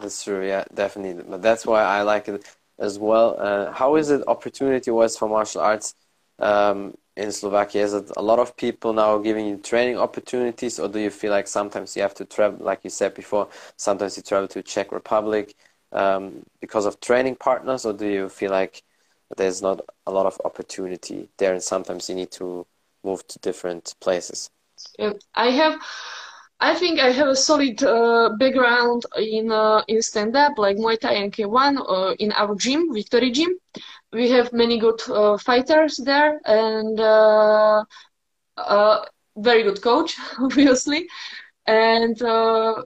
That's 0.00 0.24
true, 0.24 0.46
yeah, 0.46 0.64
definitely. 0.74 1.24
But 1.28 1.42
that's 1.42 1.66
why 1.66 1.82
I 1.82 2.02
like 2.02 2.28
it 2.28 2.44
as 2.78 2.98
well. 2.98 3.36
Uh, 3.38 3.72
how 3.72 3.96
is 3.96 4.10
it 4.10 4.22
opportunity-wise 4.26 5.16
for 5.16 5.28
martial 5.28 5.60
arts 5.62 5.94
um, 6.38 6.94
in 7.16 7.32
Slovakia? 7.32 7.82
Is 7.82 7.94
it 7.94 8.10
a 8.16 8.22
lot 8.22 8.38
of 8.38 8.56
people 8.56 8.92
now 8.92 9.18
giving 9.18 9.46
you 9.46 9.56
training 9.56 9.96
opportunities, 9.98 10.78
or 10.78 10.88
do 10.88 10.98
you 10.98 11.10
feel 11.10 11.30
like 11.30 11.48
sometimes 11.48 11.96
you 11.96 12.02
have 12.02 12.14
to 12.14 12.24
travel, 12.24 12.64
like 12.64 12.80
you 12.84 12.90
said 12.90 13.14
before, 13.14 13.48
sometimes 13.76 14.16
you 14.16 14.22
travel 14.22 14.48
to 14.48 14.62
Czech 14.62 14.92
Republic 14.92 15.54
um, 15.92 16.44
because 16.60 16.86
of 16.86 17.00
training 17.00 17.36
partners, 17.36 17.86
or 17.86 17.92
do 17.92 18.06
you 18.06 18.28
feel 18.28 18.50
like 18.50 18.82
there's 19.36 19.62
not 19.62 19.80
a 20.06 20.12
lot 20.12 20.26
of 20.26 20.40
opportunity 20.44 21.28
there, 21.38 21.52
and 21.52 21.62
sometimes 21.62 22.08
you 22.08 22.14
need 22.14 22.30
to 22.32 22.66
move 23.02 23.26
to 23.28 23.38
different 23.40 23.94
places? 24.00 24.50
Yeah, 24.98 25.14
I 25.34 25.50
have, 25.50 25.80
I 26.60 26.74
think 26.74 27.00
I 27.00 27.10
have 27.10 27.28
a 27.28 27.36
solid 27.36 27.82
uh, 27.82 28.30
background 28.38 29.04
in 29.16 29.50
uh, 29.50 29.82
in 29.88 30.02
stand-up, 30.02 30.58
like 30.58 30.76
Muay 30.76 30.98
Thai 31.00 31.14
and 31.14 31.32
K1, 31.32 31.78
uh, 31.78 32.14
in 32.18 32.32
our 32.32 32.54
gym, 32.54 32.92
Victory 32.92 33.30
Gym, 33.30 33.58
we 34.16 34.30
have 34.30 34.52
many 34.52 34.78
good 34.78 35.00
uh, 35.10 35.36
fighters 35.36 35.98
there 35.98 36.40
and 36.46 36.98
uh, 36.98 37.84
uh, 38.56 39.04
very 39.36 39.62
good 39.62 39.82
coach, 39.82 40.16
obviously. 40.38 41.06
And 41.66 42.20
uh, 42.22 42.82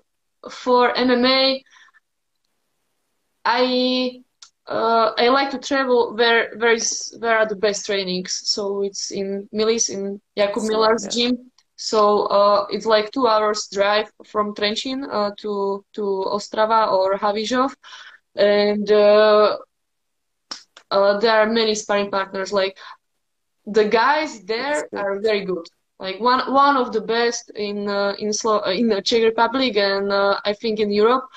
for 0.51 0.93
MMA, 0.93 1.63
I 3.45 4.23
uh, 4.67 5.13
I 5.17 5.29
like 5.29 5.51
to 5.51 5.59
travel 5.59 6.15
where 6.17 6.53
where 6.57 6.73
is 6.73 7.17
where 7.21 7.39
are 7.39 7.47
the 7.47 7.57
best 7.67 7.87
trainings. 7.87 8.33
So 8.45 8.83
it's 8.83 9.13
in 9.13 9.49
Milis 9.55 9.89
in 9.89 10.21
Jakub 10.37 10.69
Miller's 10.69 11.05
yeah. 11.05 11.11
gym. 11.15 11.51
So 11.77 12.27
uh, 12.27 12.67
it's 12.71 12.87
like 12.87 13.11
two 13.11 13.27
hours 13.27 13.69
drive 13.73 14.11
from 14.27 14.55
Trencin 14.55 15.07
uh, 15.11 15.31
to 15.39 15.85
to 15.95 16.03
Ostrava 16.37 16.93
or 16.93 17.17
Havířov, 17.19 17.75
and 18.35 18.91
uh, 20.91 21.01
uh, 21.01 21.19
there 21.21 21.41
are 21.41 21.47
many 21.47 21.75
sparring 21.75 22.11
partners. 22.11 22.53
Like 22.53 22.77
the 23.67 23.85
guys 23.85 24.43
there 24.43 24.89
are 24.97 25.21
very 25.21 25.45
good. 25.45 25.67
Like 25.99 26.19
one 26.21 26.53
one 26.53 26.77
of 26.77 26.93
the 26.93 27.01
best 27.01 27.51
in 27.55 27.89
uh, 27.89 28.15
in 28.19 28.33
Slo- 28.33 28.65
in 28.65 28.89
the 28.89 29.03
Czech 29.03 29.23
Republic 29.23 29.77
and 29.77 30.13
I 30.13 30.55
think 30.61 30.81
in 30.81 30.91
Europe 30.91 31.29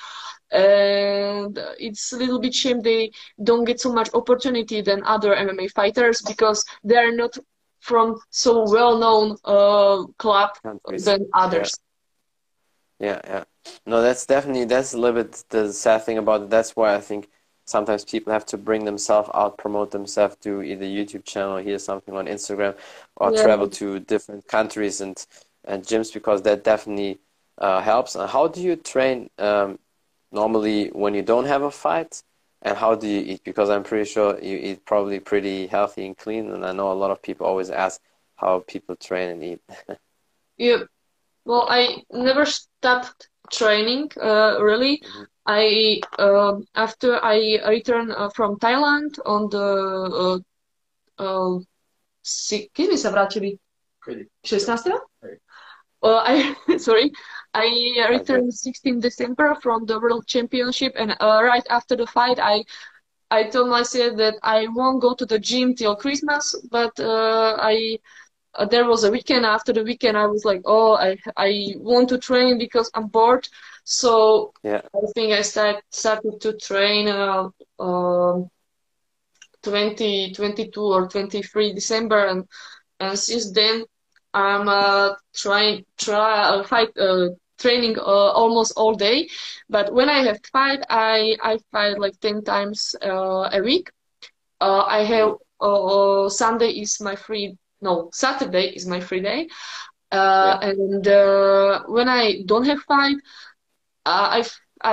and 0.50 1.58
it's 1.78 2.12
a 2.12 2.16
little 2.16 2.38
bit 2.38 2.54
shame 2.54 2.80
they 2.80 3.10
don't 3.42 3.64
get 3.64 3.80
so 3.80 3.92
much 3.92 4.08
opportunity 4.14 4.80
than 4.80 5.02
other 5.04 5.34
MMA 5.34 5.70
fighters 5.72 6.22
because 6.22 6.64
they're 6.84 7.14
not 7.14 7.36
from 7.80 8.18
so 8.30 8.64
well-known 8.70 9.36
uh, 9.44 10.04
club 10.16 10.50
Countries. 10.62 11.04
than 11.04 11.26
others. 11.34 11.78
Yeah. 12.98 13.06
yeah, 13.06 13.20
yeah. 13.24 13.44
No, 13.84 14.00
that's 14.00 14.24
definitely 14.26 14.64
that's 14.64 14.94
a 14.94 14.98
little 14.98 15.22
bit 15.22 15.44
the 15.50 15.72
sad 15.72 16.04
thing 16.04 16.18
about 16.18 16.42
it. 16.42 16.50
That's 16.50 16.76
why 16.76 16.94
I 16.94 17.00
think 17.00 17.28
sometimes 17.64 18.04
people 18.04 18.32
have 18.32 18.46
to 18.46 18.58
bring 18.58 18.84
themselves 18.84 19.30
out, 19.34 19.58
promote 19.58 19.90
themselves, 19.90 20.36
do 20.36 20.62
either 20.62 20.84
YouTube 20.84 21.24
channel, 21.24 21.56
hear 21.58 21.78
something 21.78 22.16
on 22.16 22.26
Instagram, 22.26 22.76
or 23.16 23.32
yeah. 23.32 23.42
travel 23.42 23.68
to 23.70 24.00
different 24.00 24.46
countries 24.46 25.00
and 25.00 25.26
and 25.64 25.82
gyms 25.82 26.12
because 26.12 26.42
that 26.42 26.62
definitely 26.62 27.18
uh, 27.58 27.80
helps. 27.80 28.14
And 28.14 28.28
how 28.28 28.48
do 28.48 28.60
you 28.60 28.76
train 28.76 29.30
um, 29.38 29.78
normally 30.30 30.88
when 30.88 31.14
you 31.14 31.22
don't 31.22 31.46
have 31.46 31.62
a 31.62 31.70
fight? 31.70 32.22
And 32.62 32.76
how 32.76 32.94
do 32.94 33.06
you 33.06 33.20
eat? 33.20 33.44
Because 33.44 33.68
I'm 33.68 33.82
pretty 33.82 34.08
sure 34.08 34.38
you 34.40 34.56
eat 34.56 34.86
probably 34.86 35.20
pretty 35.20 35.66
healthy 35.66 36.06
and 36.06 36.16
clean. 36.16 36.50
And 36.50 36.64
I 36.64 36.72
know 36.72 36.92
a 36.92 36.94
lot 36.94 37.10
of 37.10 37.22
people 37.22 37.46
always 37.46 37.70
ask 37.70 38.00
how 38.36 38.64
people 38.66 38.96
train 38.96 39.30
and 39.30 39.44
eat. 39.44 39.60
yeah. 40.56 40.78
Well, 41.44 41.66
I 41.68 42.02
never 42.10 42.46
stopped 42.46 43.28
training, 43.50 44.10
uh, 44.16 44.58
really. 44.60 45.00
Mm 45.02 45.10
-hmm. 45.10 45.26
I 45.46 46.00
uh, 46.18 46.60
after 46.72 47.20
I 47.22 47.60
returned 47.68 48.10
uh, 48.12 48.30
from 48.34 48.58
Thailand 48.58 49.20
on 49.24 49.48
the 49.50 49.68
uh, 50.24 50.38
uh, 51.18 51.60
vrátili? 53.10 53.58
16. 54.42 54.92
Uh, 56.02 56.22
I 56.24 56.54
sorry, 56.78 57.12
I 57.54 58.06
returned 58.08 58.52
16 58.52 59.00
December 59.00 59.56
from 59.62 59.86
the 59.86 59.98
World 60.00 60.26
Championship, 60.26 60.94
and 60.96 61.16
uh, 61.20 61.40
right 61.42 61.66
after 61.68 61.96
the 61.96 62.06
fight, 62.06 62.38
I 62.38 62.64
I 63.30 63.44
told 63.44 63.68
myself 63.68 64.16
that 64.16 64.34
I 64.42 64.66
won't 64.68 65.00
go 65.00 65.14
to 65.14 65.26
the 65.26 65.38
gym 65.38 65.74
till 65.74 65.96
Christmas, 65.96 66.54
but 66.70 66.98
uh, 67.00 67.56
I 67.58 67.98
uh, 68.56 68.64
there 68.66 68.86
was 68.86 69.04
a 69.04 69.10
weekend 69.10 69.44
after 69.44 69.72
the 69.72 69.82
weekend 69.84 70.16
I 70.16 70.26
was 70.26 70.44
like, 70.44 70.62
oh, 70.64 70.94
I 70.94 71.16
I 71.36 71.74
want 71.78 72.08
to 72.10 72.18
train 72.18 72.58
because 72.58 72.90
I'm 72.94 73.08
bored. 73.08 73.48
So 73.84 74.52
yeah. 74.62 74.82
I 74.94 75.00
think 75.14 75.32
I 75.32 75.42
start, 75.42 75.82
started 75.90 76.40
to 76.40 76.56
train 76.56 77.08
uh, 77.08 77.48
uh, 77.78 78.40
20, 79.62 80.32
22 80.32 80.80
or 80.82 81.08
23 81.08 81.72
December, 81.74 82.26
and 82.26 82.44
and 83.00 83.18
since 83.18 83.52
then 83.52 83.84
I'm 84.34 84.68
uh, 84.68 85.14
trying 85.34 85.84
try 85.98 86.42
uh, 86.42 86.64
fight 86.64 86.90
uh, 86.98 87.28
training 87.58 87.98
uh, 87.98 88.02
almost 88.40 88.72
all 88.76 88.94
day. 88.94 89.28
But 89.68 89.92
when 89.92 90.08
I 90.08 90.22
have 90.24 90.38
fight, 90.52 90.80
I 90.90 91.36
I 91.42 91.58
fight 91.72 91.98
like 91.98 92.18
ten 92.20 92.42
times 92.42 92.94
uh, 93.02 93.48
a 93.52 93.60
week. 93.62 93.90
Uh, 94.60 94.84
I 94.86 95.04
have 95.04 95.34
uh, 95.60 96.28
Sunday 96.28 96.70
is 96.70 97.00
my 97.00 97.16
free. 97.16 97.56
No, 97.86 98.10
Saturday 98.12 98.66
is 98.78 98.86
my 98.86 99.00
free 99.08 99.22
day. 99.30 99.40
Uh, 100.10 100.58
yeah. 100.60 100.68
And 100.70 101.06
uh, 101.06 101.82
when 101.96 102.08
I 102.08 102.42
don't 102.50 102.66
have 102.66 102.80
fight, 102.92 103.16
I 104.04 104.44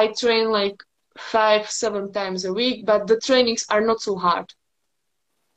I 0.02 0.04
train 0.22 0.46
like 0.60 0.78
five 1.18 1.70
seven 1.70 2.12
times 2.20 2.46
a 2.46 2.54
week. 2.62 2.86
But 2.86 3.08
the 3.08 3.20
trainings 3.28 3.66
are 3.74 3.84
not 3.90 4.00
so 4.02 4.14
hard. 4.26 4.48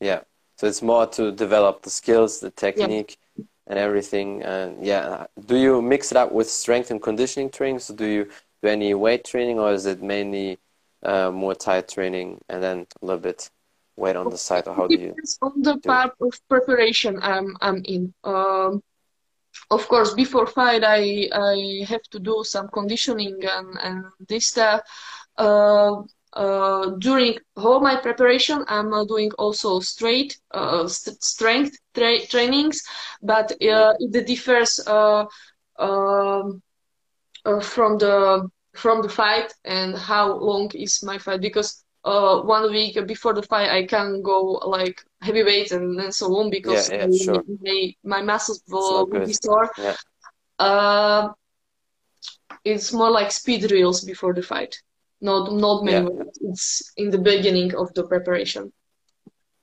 Yeah. 0.00 0.20
So 0.58 0.66
it's 0.70 0.82
more 0.82 1.06
to 1.18 1.32
develop 1.32 1.82
the 1.82 1.90
skills, 1.90 2.40
the 2.40 2.50
technique. 2.50 3.12
Yeah 3.36 3.44
and 3.66 3.78
everything. 3.78 4.42
And 4.42 4.84
yeah, 4.84 5.26
do 5.46 5.56
you 5.56 5.80
mix 5.80 6.10
it 6.10 6.16
up 6.16 6.32
with 6.32 6.50
strength 6.50 6.90
and 6.90 7.00
conditioning 7.00 7.50
training? 7.50 7.80
So 7.80 7.94
do 7.94 8.06
you 8.06 8.24
do 8.62 8.68
any 8.68 8.94
weight 8.94 9.24
training, 9.24 9.58
or 9.58 9.72
is 9.72 9.86
it 9.86 10.02
mainly 10.02 10.58
uh, 11.02 11.30
Muay 11.30 11.58
Thai 11.58 11.80
training 11.82 12.40
and 12.48 12.62
then 12.62 12.86
a 13.00 13.04
little 13.04 13.20
bit 13.20 13.50
weight 13.96 14.16
on 14.16 14.28
the 14.30 14.38
side, 14.38 14.66
or 14.68 14.74
how 14.74 14.88
do 14.88 14.98
you? 14.98 15.16
Depends 15.16 15.38
on 15.42 15.62
the 15.62 15.78
part 15.78 16.12
it? 16.20 16.26
of 16.26 16.40
preparation 16.48 17.18
I'm 17.22 17.56
I'm 17.60 17.82
in. 17.84 18.14
Um, 18.24 18.82
of 19.70 19.86
course, 19.88 20.14
before 20.14 20.46
fight, 20.46 20.82
I 20.84 21.28
I 21.32 21.84
have 21.88 22.02
to 22.12 22.18
do 22.18 22.42
some 22.44 22.68
conditioning 22.68 23.38
and 23.42 23.78
and 23.80 24.04
this 24.28 24.46
stuff. 24.46 24.80
Uh, 25.36 26.02
uh, 26.34 26.90
during 26.98 27.38
all 27.56 27.80
my 27.80 27.96
preparation, 27.96 28.64
I'm 28.68 28.92
uh, 28.92 29.04
doing 29.04 29.30
also 29.38 29.78
straight 29.80 30.36
uh, 30.50 30.86
st 30.88 31.22
strength 31.22 31.78
tra 31.94 32.26
trainings, 32.26 32.82
but 33.22 33.52
uh, 33.52 33.94
it 34.00 34.26
differs 34.26 34.80
uh, 34.86 35.26
um, 35.78 36.62
uh, 37.44 37.60
from 37.60 37.98
the 37.98 38.48
from 38.74 39.02
the 39.02 39.08
fight 39.08 39.52
and 39.64 39.96
how 39.96 40.34
long 40.34 40.70
is 40.74 41.02
my 41.04 41.18
fight 41.18 41.40
because 41.40 41.83
Uh, 42.04 42.42
one 42.42 42.70
week 42.70 42.98
before 43.06 43.32
the 43.32 43.42
fight 43.42 43.70
I 43.70 43.86
can 43.86 44.20
go 44.20 44.60
like 44.66 45.02
heavyweight 45.22 45.72
and, 45.72 45.98
and 45.98 46.14
so 46.14 46.26
on 46.36 46.50
because 46.50 46.90
yeah, 46.90 47.06
yeah, 47.06 47.24
sure. 47.24 47.42
my, 47.62 47.94
my 48.04 48.20
muscles 48.20 48.62
will, 48.68 49.06
will 49.06 49.24
be 49.24 49.32
sore. 49.32 49.70
Yeah. 49.78 49.96
Uh, 50.58 51.32
it's 52.62 52.92
more 52.92 53.10
like 53.10 53.32
speed 53.32 53.66
drills 53.66 54.04
before 54.04 54.34
the 54.34 54.42
fight. 54.42 54.82
Not 55.22 55.54
not 55.54 55.84
many 55.84 56.10
it's 56.42 56.92
in 56.98 57.08
the 57.08 57.16
beginning 57.16 57.74
of 57.74 57.94
the 57.94 58.04
preparation. 58.04 58.70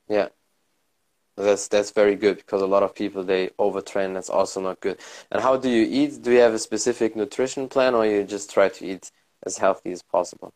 Yeah. 0.09 0.29
That's 1.37 1.67
that's 1.67 1.91
very 1.91 2.15
good 2.15 2.37
because 2.37 2.63
a 2.63 2.65
lot 2.65 2.81
of 2.81 2.95
people 2.95 3.23
they 3.23 3.49
overtrain. 3.59 4.15
That's 4.15 4.31
also 4.31 4.61
not 4.61 4.79
good. 4.79 4.97
And 5.31 5.43
how 5.43 5.57
do 5.57 5.69
you 5.69 5.85
eat? 5.87 6.23
Do 6.23 6.31
you 6.31 6.39
have 6.39 6.55
a 6.55 6.59
specific 6.59 7.15
nutrition 7.15 7.69
plan 7.69 7.93
or 7.93 8.03
you 8.03 8.23
just 8.23 8.51
try 8.51 8.69
to 8.69 8.85
eat 8.85 9.11
as 9.45 9.59
healthy 9.59 9.91
as 9.91 10.01
possible 10.01 10.53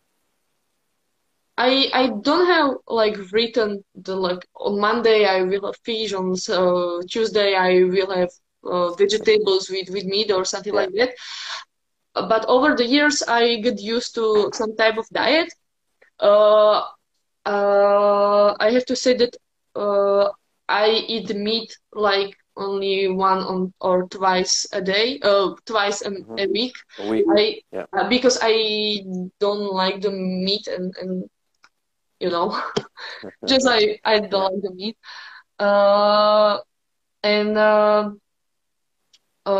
I 1.57 1.89
I 1.93 2.07
don't 2.21 2.47
have 2.47 2.77
like 2.87 3.17
written 3.31 3.83
the 3.95 4.15
like 4.15 4.45
on 4.55 4.79
Monday 4.79 5.25
I 5.25 5.43
will 5.43 5.65
have 5.67 5.77
fish 5.83 6.13
on 6.13 6.35
uh, 6.49 7.01
Tuesday 7.07 7.55
I 7.55 7.83
will 7.83 8.11
have 8.11 8.31
uh, 8.63 8.93
vegetables 8.93 9.69
with 9.69 9.89
with 9.89 10.05
meat 10.05 10.31
or 10.31 10.43
something 10.45 10.73
yeah. 10.73 10.81
like 10.81 10.93
that 10.93 11.15
but 12.15 12.45
over 12.47 12.75
the 12.75 12.85
years 12.85 13.23
i 13.27 13.57
get 13.57 13.79
used 13.79 14.15
to 14.15 14.49
some 14.53 14.75
type 14.75 14.97
of 14.97 15.07
diet 15.09 15.53
uh, 16.19 16.81
uh, 17.45 18.55
i 18.59 18.71
have 18.71 18.85
to 18.85 18.95
say 18.95 19.13
that 19.15 19.35
uh, 19.75 20.29
i 20.69 20.89
eat 21.07 21.35
meat 21.35 21.77
like 21.93 22.35
only 22.57 23.09
one 23.09 23.39
on, 23.39 23.73
or 23.81 24.07
twice 24.07 24.65
a 24.71 24.81
day 24.81 25.19
uh, 25.23 25.53
twice 25.65 26.01
a, 26.01 26.09
mm-hmm. 26.09 26.39
a 26.39 26.47
week, 26.47 26.73
a 26.99 27.09
week. 27.09 27.25
I, 27.35 27.59
yeah. 27.73 27.85
Uh, 27.91 28.07
because 28.07 28.39
i 28.41 29.03
don't 29.41 29.73
like 29.73 29.99
the 29.99 30.11
meat 30.11 30.67
and, 30.67 30.95
and 31.01 31.29
you 32.25 32.31
know 32.35 32.47
just 33.51 33.67
i 33.67 33.99
i 34.03 34.19
don't 34.19 34.31
yeah. 34.31 34.47
like 34.49 34.61
the 34.65 34.73
meat 34.79 34.97
uh, 35.59 36.57
and 37.23 37.57
uh, 37.57 38.09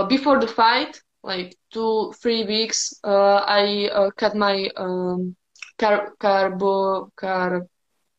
before 0.10 0.40
the 0.40 0.48
fight 0.48 0.94
like 1.24 1.56
two 1.72 2.14
three 2.22 2.44
weeks 2.46 2.80
uh, 3.04 3.40
i 3.62 3.90
uh, 4.00 4.10
cut 4.12 4.36
my 4.36 4.70
um 4.78 5.36
car 5.78 6.14
carbo 6.20 7.12
car 7.16 7.68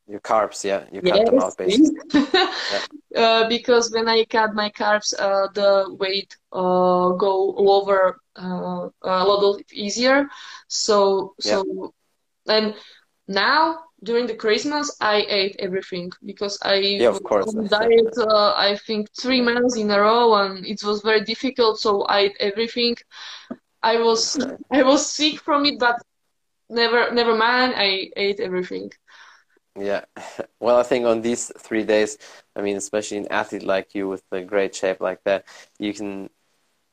your 0.09 0.21
carbs 0.21 0.65
yeah 0.65 0.85
you 0.93 1.01
cut 1.03 1.27
them 1.27 1.39
out 1.39 1.57
basically 1.57 1.97
yeah. 2.15 2.83
uh, 3.23 3.49
because 3.49 3.91
when 3.95 4.09
i 4.09 4.25
cut 4.25 4.55
my 4.55 4.71
carbs 4.71 5.15
uh, 5.19 5.47
the 5.55 5.97
weight 5.99 6.37
uh, 6.53 7.09
go 7.25 7.35
lower 7.71 8.21
uh, 8.37 8.89
a 9.03 9.25
little 9.31 9.59
easier 9.73 10.29
so 10.69 11.35
so 11.41 11.65
yeah. 12.47 12.57
and 12.57 12.75
now 13.29 13.79
during 14.07 14.27
the 14.27 14.35
Christmas, 14.45 14.87
I 15.01 15.17
ate 15.29 15.57
everything 15.59 16.11
because 16.25 16.59
I 16.63 16.77
yeah, 16.77 17.09
of 17.09 17.23
course. 17.25 17.47
on 17.55 17.69
diet. 17.69 18.15
Uh, 18.17 18.55
I 18.57 18.77
think 18.87 19.09
three 19.23 19.43
months 19.43 19.77
in 19.77 19.91
a 19.91 20.01
row, 20.01 20.35
and 20.35 20.65
it 20.67 20.83
was 20.85 21.03
very 21.03 21.23
difficult. 21.33 21.79
So 21.79 22.03
I 22.05 22.19
ate 22.27 22.37
everything. 22.41 22.97
I 23.83 23.99
was 23.99 24.39
I 24.71 24.83
was 24.83 25.11
sick 25.19 25.41
from 25.41 25.65
it, 25.67 25.79
but 25.79 25.97
never 26.71 27.13
never 27.13 27.35
mind. 27.37 27.75
I 27.77 28.11
ate 28.17 28.41
everything. 28.41 28.91
Yeah. 29.79 30.05
Well, 30.61 30.79
I 30.79 30.83
think 30.83 31.05
on 31.07 31.21
these 31.23 31.53
three 31.59 31.85
days, 31.85 32.19
I 32.57 32.63
mean, 32.63 32.77
especially 32.77 33.19
an 33.19 33.29
athlete 33.31 33.63
like 33.63 33.95
you 33.95 34.09
with 34.09 34.23
a 34.33 34.43
great 34.43 34.75
shape 34.75 35.01
like 35.01 35.23
that, 35.25 35.45
you 35.79 35.93
can 35.93 36.31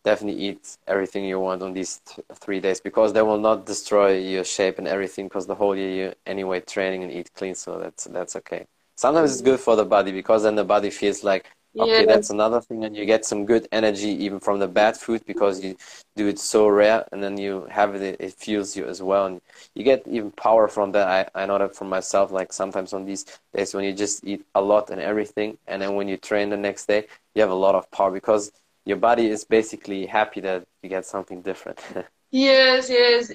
definitely 0.03 0.41
eat 0.41 0.77
everything 0.87 1.23
you 1.25 1.39
want 1.39 1.61
on 1.61 1.73
these 1.73 2.01
th 2.07 2.19
three 2.43 2.59
days 2.59 2.79
because 2.81 3.13
they 3.13 3.21
will 3.21 3.39
not 3.49 3.65
destroy 3.65 4.17
your 4.17 4.43
shape 4.43 4.77
and 4.79 4.87
everything 4.87 5.25
because 5.27 5.47
the 5.47 5.55
whole 5.55 5.75
year 5.75 5.91
you 5.99 6.13
anyway 6.25 6.59
training 6.59 7.03
and 7.03 7.11
eat 7.11 7.29
clean, 7.33 7.55
so 7.55 7.79
that's 7.79 8.03
that's 8.05 8.35
okay. 8.35 8.65
Sometimes 8.95 9.31
it's 9.31 9.41
good 9.41 9.59
for 9.59 9.75
the 9.75 9.85
body 9.85 10.11
because 10.11 10.43
then 10.43 10.55
the 10.55 10.63
body 10.63 10.89
feels 10.89 11.23
like 11.23 11.45
okay, 11.79 12.03
yeah. 12.03 12.05
that's 12.05 12.29
another 12.29 12.61
thing, 12.61 12.83
and 12.85 12.95
you 12.95 13.05
get 13.05 13.25
some 13.25 13.45
good 13.45 13.67
energy 13.71 14.09
even 14.25 14.39
from 14.39 14.59
the 14.59 14.67
bad 14.67 14.95
food 14.97 15.21
because 15.25 15.63
you 15.63 15.75
do 16.15 16.27
it 16.27 16.39
so 16.39 16.67
rare, 16.67 17.05
and 17.11 17.23
then 17.23 17.37
you 17.37 17.65
have 17.69 17.95
it, 17.95 18.17
it 18.19 18.33
fuels 18.33 18.75
you 18.77 18.85
as 18.87 19.01
well, 19.01 19.25
and 19.25 19.41
you 19.75 19.83
get 19.83 20.07
even 20.07 20.31
power 20.31 20.67
from 20.67 20.91
that. 20.93 21.07
I 21.35 21.43
I 21.43 21.45
know 21.45 21.57
that 21.57 21.75
for 21.75 21.85
myself. 21.85 22.31
Like 22.31 22.53
sometimes 22.53 22.93
on 22.93 23.05
these 23.05 23.25
days 23.55 23.73
when 23.73 23.83
you 23.85 23.93
just 23.93 24.23
eat 24.25 24.45
a 24.55 24.61
lot 24.61 24.89
and 24.89 25.01
everything, 25.01 25.57
and 25.67 25.81
then 25.81 25.95
when 25.95 26.07
you 26.07 26.17
train 26.17 26.49
the 26.49 26.57
next 26.57 26.85
day, 26.87 27.07
you 27.35 27.41
have 27.41 27.51
a 27.51 27.55
lot 27.65 27.75
of 27.75 27.89
power 27.91 28.11
because 28.11 28.51
your 28.85 28.97
body 28.97 29.27
is 29.27 29.45
basically 29.45 30.05
happy 30.05 30.41
that 30.41 30.63
you 30.81 30.89
get 30.89 31.05
something 31.05 31.41
different. 31.41 31.79
yes, 32.31 32.89
yes, 32.89 33.31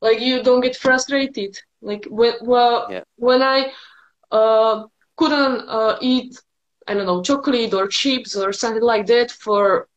like 0.00 0.20
you 0.20 0.42
don't 0.42 0.60
get 0.60 0.76
frustrated. 0.76 1.58
Like 1.80 2.06
when 2.08 2.34
well 2.42 2.86
yeah. 2.90 3.02
when 3.16 3.42
I 3.42 3.72
uh, 4.30 4.84
couldn't 5.16 5.68
uh, 5.68 5.96
eat 6.00 6.38
I 6.86 6.94
don't 6.94 7.06
know 7.06 7.22
chocolate 7.22 7.74
or 7.74 7.88
chips 7.88 8.36
or 8.36 8.52
something 8.52 8.82
like 8.82 9.06
that 9.06 9.30
for 9.30 9.88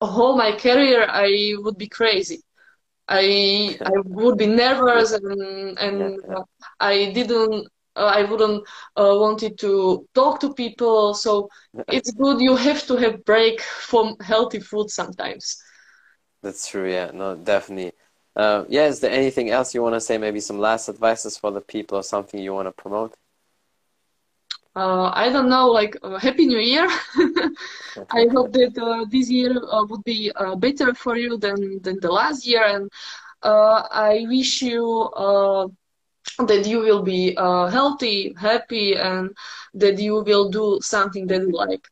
a 0.00 0.06
whole 0.06 0.36
my 0.36 0.52
career, 0.52 1.06
I 1.08 1.54
would 1.58 1.78
be 1.78 1.88
crazy. 1.88 2.42
I 3.08 3.78
I 3.84 3.92
would 4.04 4.38
be 4.38 4.46
nervous 4.46 5.12
and 5.12 5.78
and 5.78 6.18
yeah. 6.28 6.42
I 6.80 7.12
didn't 7.12 7.68
uh, 7.96 8.06
I 8.18 8.22
wouldn't 8.24 8.62
uh, 8.96 9.14
wanted 9.24 9.58
to 9.60 10.06
talk 10.14 10.40
to 10.40 10.52
people. 10.54 11.14
So 11.14 11.48
it's 11.90 12.12
good. 12.12 12.40
You 12.40 12.56
have 12.56 12.86
to 12.88 12.96
have 12.96 13.24
break 13.24 13.60
from 13.60 14.16
healthy 14.20 14.60
food 14.60 14.90
sometimes. 14.90 15.62
That's 16.42 16.68
true. 16.68 16.90
Yeah. 16.90 17.10
No, 17.12 17.36
definitely. 17.36 17.92
Uh, 18.36 18.64
yeah. 18.68 18.86
Is 18.86 19.00
there 19.00 19.10
anything 19.10 19.50
else 19.50 19.74
you 19.74 19.82
want 19.82 19.94
to 19.94 20.00
say? 20.00 20.18
Maybe 20.18 20.40
some 20.40 20.58
last 20.58 20.88
advices 20.88 21.36
for 21.36 21.50
the 21.50 21.60
people 21.60 21.98
or 21.98 22.02
something 22.02 22.40
you 22.40 22.54
want 22.54 22.68
to 22.68 22.72
promote? 22.72 23.14
Uh, 24.76 25.10
I 25.14 25.30
don't 25.30 25.48
know, 25.48 25.68
like 25.68 25.96
uh, 26.02 26.18
Happy 26.18 26.46
New 26.46 26.58
Year. 26.58 26.86
I 28.10 28.26
hope 28.32 28.52
that 28.52 28.76
uh, 28.78 29.04
this 29.10 29.30
year 29.30 29.52
uh, 29.70 29.84
would 29.88 30.04
be 30.04 30.30
uh, 30.36 30.54
better 30.56 30.94
for 30.94 31.16
you 31.16 31.36
than, 31.38 31.80
than 31.82 31.98
the 32.00 32.10
last 32.10 32.46
year. 32.46 32.62
And 32.64 32.90
uh, 33.42 33.82
I 33.90 34.24
wish 34.28 34.62
you 34.62 34.84
that 36.38 36.66
you 36.66 36.80
will 36.80 37.02
be 37.02 37.34
uh, 37.36 37.66
healthy, 37.68 38.34
happy, 38.38 38.94
and 38.94 39.30
that 39.74 39.98
you 39.98 40.22
will 40.22 40.50
do 40.50 40.78
something 40.82 41.26
that 41.28 41.40
you 41.40 41.52
like. 41.52 41.88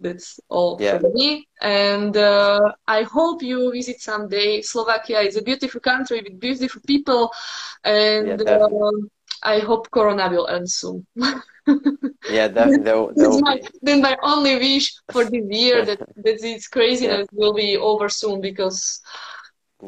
That's 0.00 0.40
all 0.48 0.78
yeah. 0.80 0.98
for 0.98 1.10
me. 1.12 1.46
And 1.60 2.16
uh, 2.16 2.72
I 2.86 3.02
hope 3.02 3.42
you 3.42 3.72
visit 3.72 4.00
someday. 4.00 4.60
Slovakia 4.62 5.20
is 5.20 5.36
a 5.36 5.42
beautiful 5.42 5.80
country 5.80 6.20
with 6.20 6.40
beautiful 6.40 6.82
people, 6.86 7.30
and 7.84 8.40
yeah, 8.40 8.56
uh, 8.56 8.90
I 9.42 9.60
hope 9.60 9.90
Corona 9.90 10.28
will 10.28 10.48
end 10.48 10.70
soon. 10.70 11.06
yeah, 12.30 12.48
definitely. 12.48 12.84
That, 12.84 13.14
that's 13.16 13.40
my, 13.40 13.60
then 13.82 14.02
my 14.02 14.16
only 14.22 14.56
wish 14.56 14.94
for 15.10 15.24
this 15.24 15.44
year 15.48 15.84
that 15.84 15.98
that 16.16 16.40
this 16.40 16.68
craziness 16.68 17.28
yeah. 17.30 17.38
will 17.38 17.54
be 17.54 17.76
over 17.76 18.08
soon 18.08 18.40
because 18.40 19.00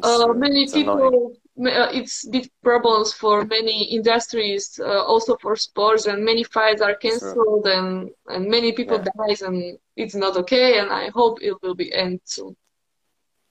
uh, 0.01 0.27
many 0.33 0.67
people 0.67 0.97
annoying. 0.97 1.35
Uh, 1.59 1.89
it's 1.91 2.23
big 2.27 2.49
problems 2.61 3.13
for 3.13 3.43
many 3.45 3.85
industries, 3.85 4.79
uh, 4.79 5.03
also 5.03 5.35
for 5.41 5.55
sports, 5.55 6.05
and 6.05 6.23
many 6.23 6.43
fights 6.43 6.81
are 6.81 6.93
cancelled, 6.93 7.65
and 7.65 8.11
and 8.27 8.47
many 8.47 8.71
people 8.71 8.97
yeah. 8.97 9.09
dies, 9.27 9.41
and 9.41 9.79
it's 9.95 10.13
not 10.13 10.37
okay. 10.37 10.77
And 10.77 10.91
I 10.91 11.09
hope 11.09 11.41
it 11.41 11.55
will 11.63 11.73
be 11.73 11.91
end 11.91 12.21
soon. 12.25 12.55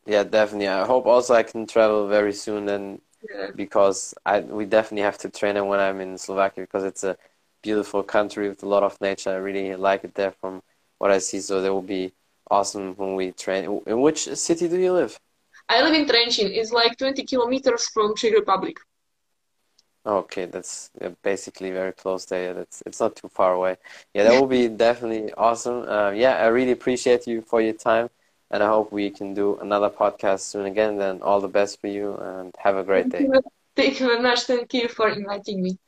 Yeah, 0.07 0.23
definitely. 0.23 0.69
I 0.69 0.87
hope 0.87 1.07
also 1.07 1.35
I 1.35 1.43
can 1.43 1.67
travel 1.67 2.07
very 2.07 2.33
soon, 2.33 2.69
and 2.69 3.01
yeah. 3.29 3.51
because 3.57 4.15
I 4.25 4.41
we 4.41 4.67
definitely 4.67 5.03
have 5.03 5.19
to 5.19 5.29
train 5.29 5.59
when 5.67 5.81
I'm 5.81 6.01
in 6.01 6.17
Slovakia 6.17 6.63
because 6.63 6.85
it's 6.85 7.03
a 7.03 7.17
beautiful 7.63 8.05
country 8.05 8.49
with 8.49 8.63
a 8.63 8.69
lot 8.69 8.85
of 8.85 9.01
nature. 9.01 9.31
I 9.31 9.37
really 9.43 9.75
like 9.75 10.05
it 10.05 10.15
there 10.15 10.31
from 10.31 10.63
what 10.99 11.11
I 11.11 11.19
see. 11.19 11.41
So 11.41 11.61
that 11.61 11.73
will 11.73 11.83
be 11.83 12.13
awesome 12.49 12.95
when 12.95 13.17
we 13.17 13.33
train. 13.33 13.83
In 13.87 14.01
which 14.01 14.29
city 14.35 14.69
do 14.69 14.79
you 14.79 14.93
live? 14.93 15.19
I 15.69 15.83
live 15.83 15.95
in 15.95 16.07
Trenčín. 16.07 16.51
It's 16.51 16.73
like 16.73 16.97
20 16.99 17.25
kilometers 17.25 17.89
from 17.89 18.15
Czech 18.17 18.33
Republic. 18.35 18.77
Okay, 20.07 20.45
that's 20.47 20.91
basically 21.23 21.71
very 21.73 21.93
close 21.93 22.25
there. 22.27 22.55
That's 22.55 22.83
it's 22.87 23.01
not 23.01 23.17
too 23.17 23.29
far 23.29 23.55
away. 23.55 23.77
Yeah, 24.15 24.23
that 24.25 24.35
will 24.35 24.47
be 24.47 24.69
definitely 24.69 25.33
awesome. 25.35 25.83
Uh, 25.89 26.11
yeah, 26.11 26.37
I 26.37 26.47
really 26.47 26.71
appreciate 26.73 27.27
you 27.27 27.43
for 27.43 27.61
your 27.61 27.75
time, 27.75 28.11
and 28.51 28.63
I 28.63 28.69
hope 28.69 28.93
we 28.93 29.11
can 29.11 29.35
do 29.35 29.57
another 29.59 29.91
podcast 29.91 30.41
soon 30.41 30.67
again. 30.67 30.97
Then 30.99 31.23
all 31.23 31.41
the 31.41 31.49
best 31.49 31.81
for 31.81 31.89
you, 31.89 32.15
and 32.17 32.55
have 32.61 32.77
a 32.77 32.85
great 32.85 33.11
day. 33.11 33.29
Thank 33.77 34.01
you 34.01 34.07
very 34.07 34.23
much. 34.23 34.43
Thank 34.45 34.73
you 34.75 34.89
for 34.89 35.09
inviting 35.09 35.63
me. 35.63 35.79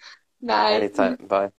Bye. 0.43 0.73
Anytime. 0.75 1.17
Bye. 1.27 1.53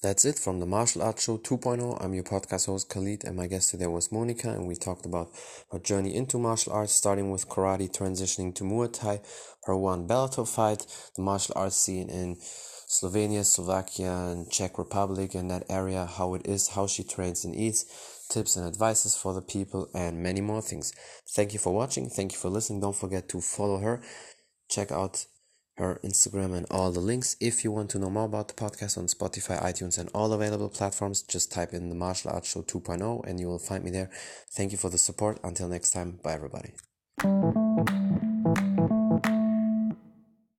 That's 0.00 0.24
it 0.24 0.38
from 0.38 0.60
the 0.60 0.66
Martial 0.66 1.02
Arts 1.02 1.24
Show 1.24 1.38
2.0. 1.38 2.04
I'm 2.04 2.14
your 2.14 2.22
podcast 2.22 2.66
host 2.66 2.88
Khalid, 2.88 3.24
and 3.24 3.36
my 3.36 3.48
guest 3.48 3.70
today 3.70 3.88
was 3.88 4.10
Monika, 4.10 4.44
and 4.44 4.68
we 4.68 4.76
talked 4.76 5.04
about 5.04 5.32
her 5.72 5.80
journey 5.80 6.14
into 6.14 6.38
martial 6.38 6.72
arts, 6.72 6.92
starting 6.92 7.32
with 7.32 7.48
karate, 7.48 7.90
transitioning 7.90 8.54
to 8.54 8.62
Muay 8.62 8.92
Thai, 8.92 9.20
her 9.64 9.76
one 9.76 10.06
Bellator 10.06 10.46
fight, 10.46 10.86
the 11.16 11.22
martial 11.22 11.54
arts 11.56 11.74
scene 11.74 12.08
in 12.08 12.36
Slovenia, 12.36 13.44
Slovakia, 13.44 14.12
and 14.30 14.48
Czech 14.48 14.78
Republic, 14.78 15.34
and 15.34 15.50
that 15.50 15.64
area, 15.68 16.06
how 16.06 16.34
it 16.34 16.46
is, 16.46 16.68
how 16.68 16.86
she 16.86 17.02
trains 17.02 17.44
and 17.44 17.56
eats, 17.56 17.84
tips 18.30 18.54
and 18.54 18.68
advices 18.68 19.16
for 19.16 19.34
the 19.34 19.42
people, 19.42 19.88
and 19.94 20.22
many 20.22 20.40
more 20.40 20.62
things. 20.62 20.92
Thank 21.34 21.52
you 21.52 21.58
for 21.58 21.74
watching. 21.74 22.08
Thank 22.08 22.30
you 22.30 22.38
for 22.38 22.50
listening. 22.50 22.82
Don't 22.82 22.94
forget 22.94 23.28
to 23.30 23.40
follow 23.40 23.78
her. 23.78 24.00
Check 24.68 24.92
out 24.92 25.26
her 25.78 26.00
Instagram 26.04 26.54
and 26.54 26.66
all 26.70 26.90
the 26.92 27.00
links. 27.00 27.36
If 27.40 27.64
you 27.64 27.72
want 27.72 27.90
to 27.90 27.98
know 27.98 28.10
more 28.10 28.24
about 28.24 28.48
the 28.48 28.54
podcast 28.54 28.98
on 28.98 29.06
Spotify, 29.06 29.62
iTunes, 29.62 29.98
and 29.98 30.10
all 30.14 30.32
available 30.32 30.68
platforms, 30.68 31.22
just 31.22 31.50
type 31.50 31.72
in 31.72 31.88
the 31.88 31.94
Martial 31.94 32.30
Arts 32.30 32.50
Show 32.50 32.62
2.0 32.62 33.24
and 33.26 33.40
you 33.40 33.46
will 33.46 33.58
find 33.58 33.84
me 33.84 33.90
there. 33.90 34.10
Thank 34.50 34.72
you 34.72 34.78
for 34.78 34.90
the 34.90 34.98
support. 34.98 35.38
Until 35.42 35.68
next 35.68 35.90
time, 35.90 36.18
bye 36.22 36.34
everybody. 36.34 36.74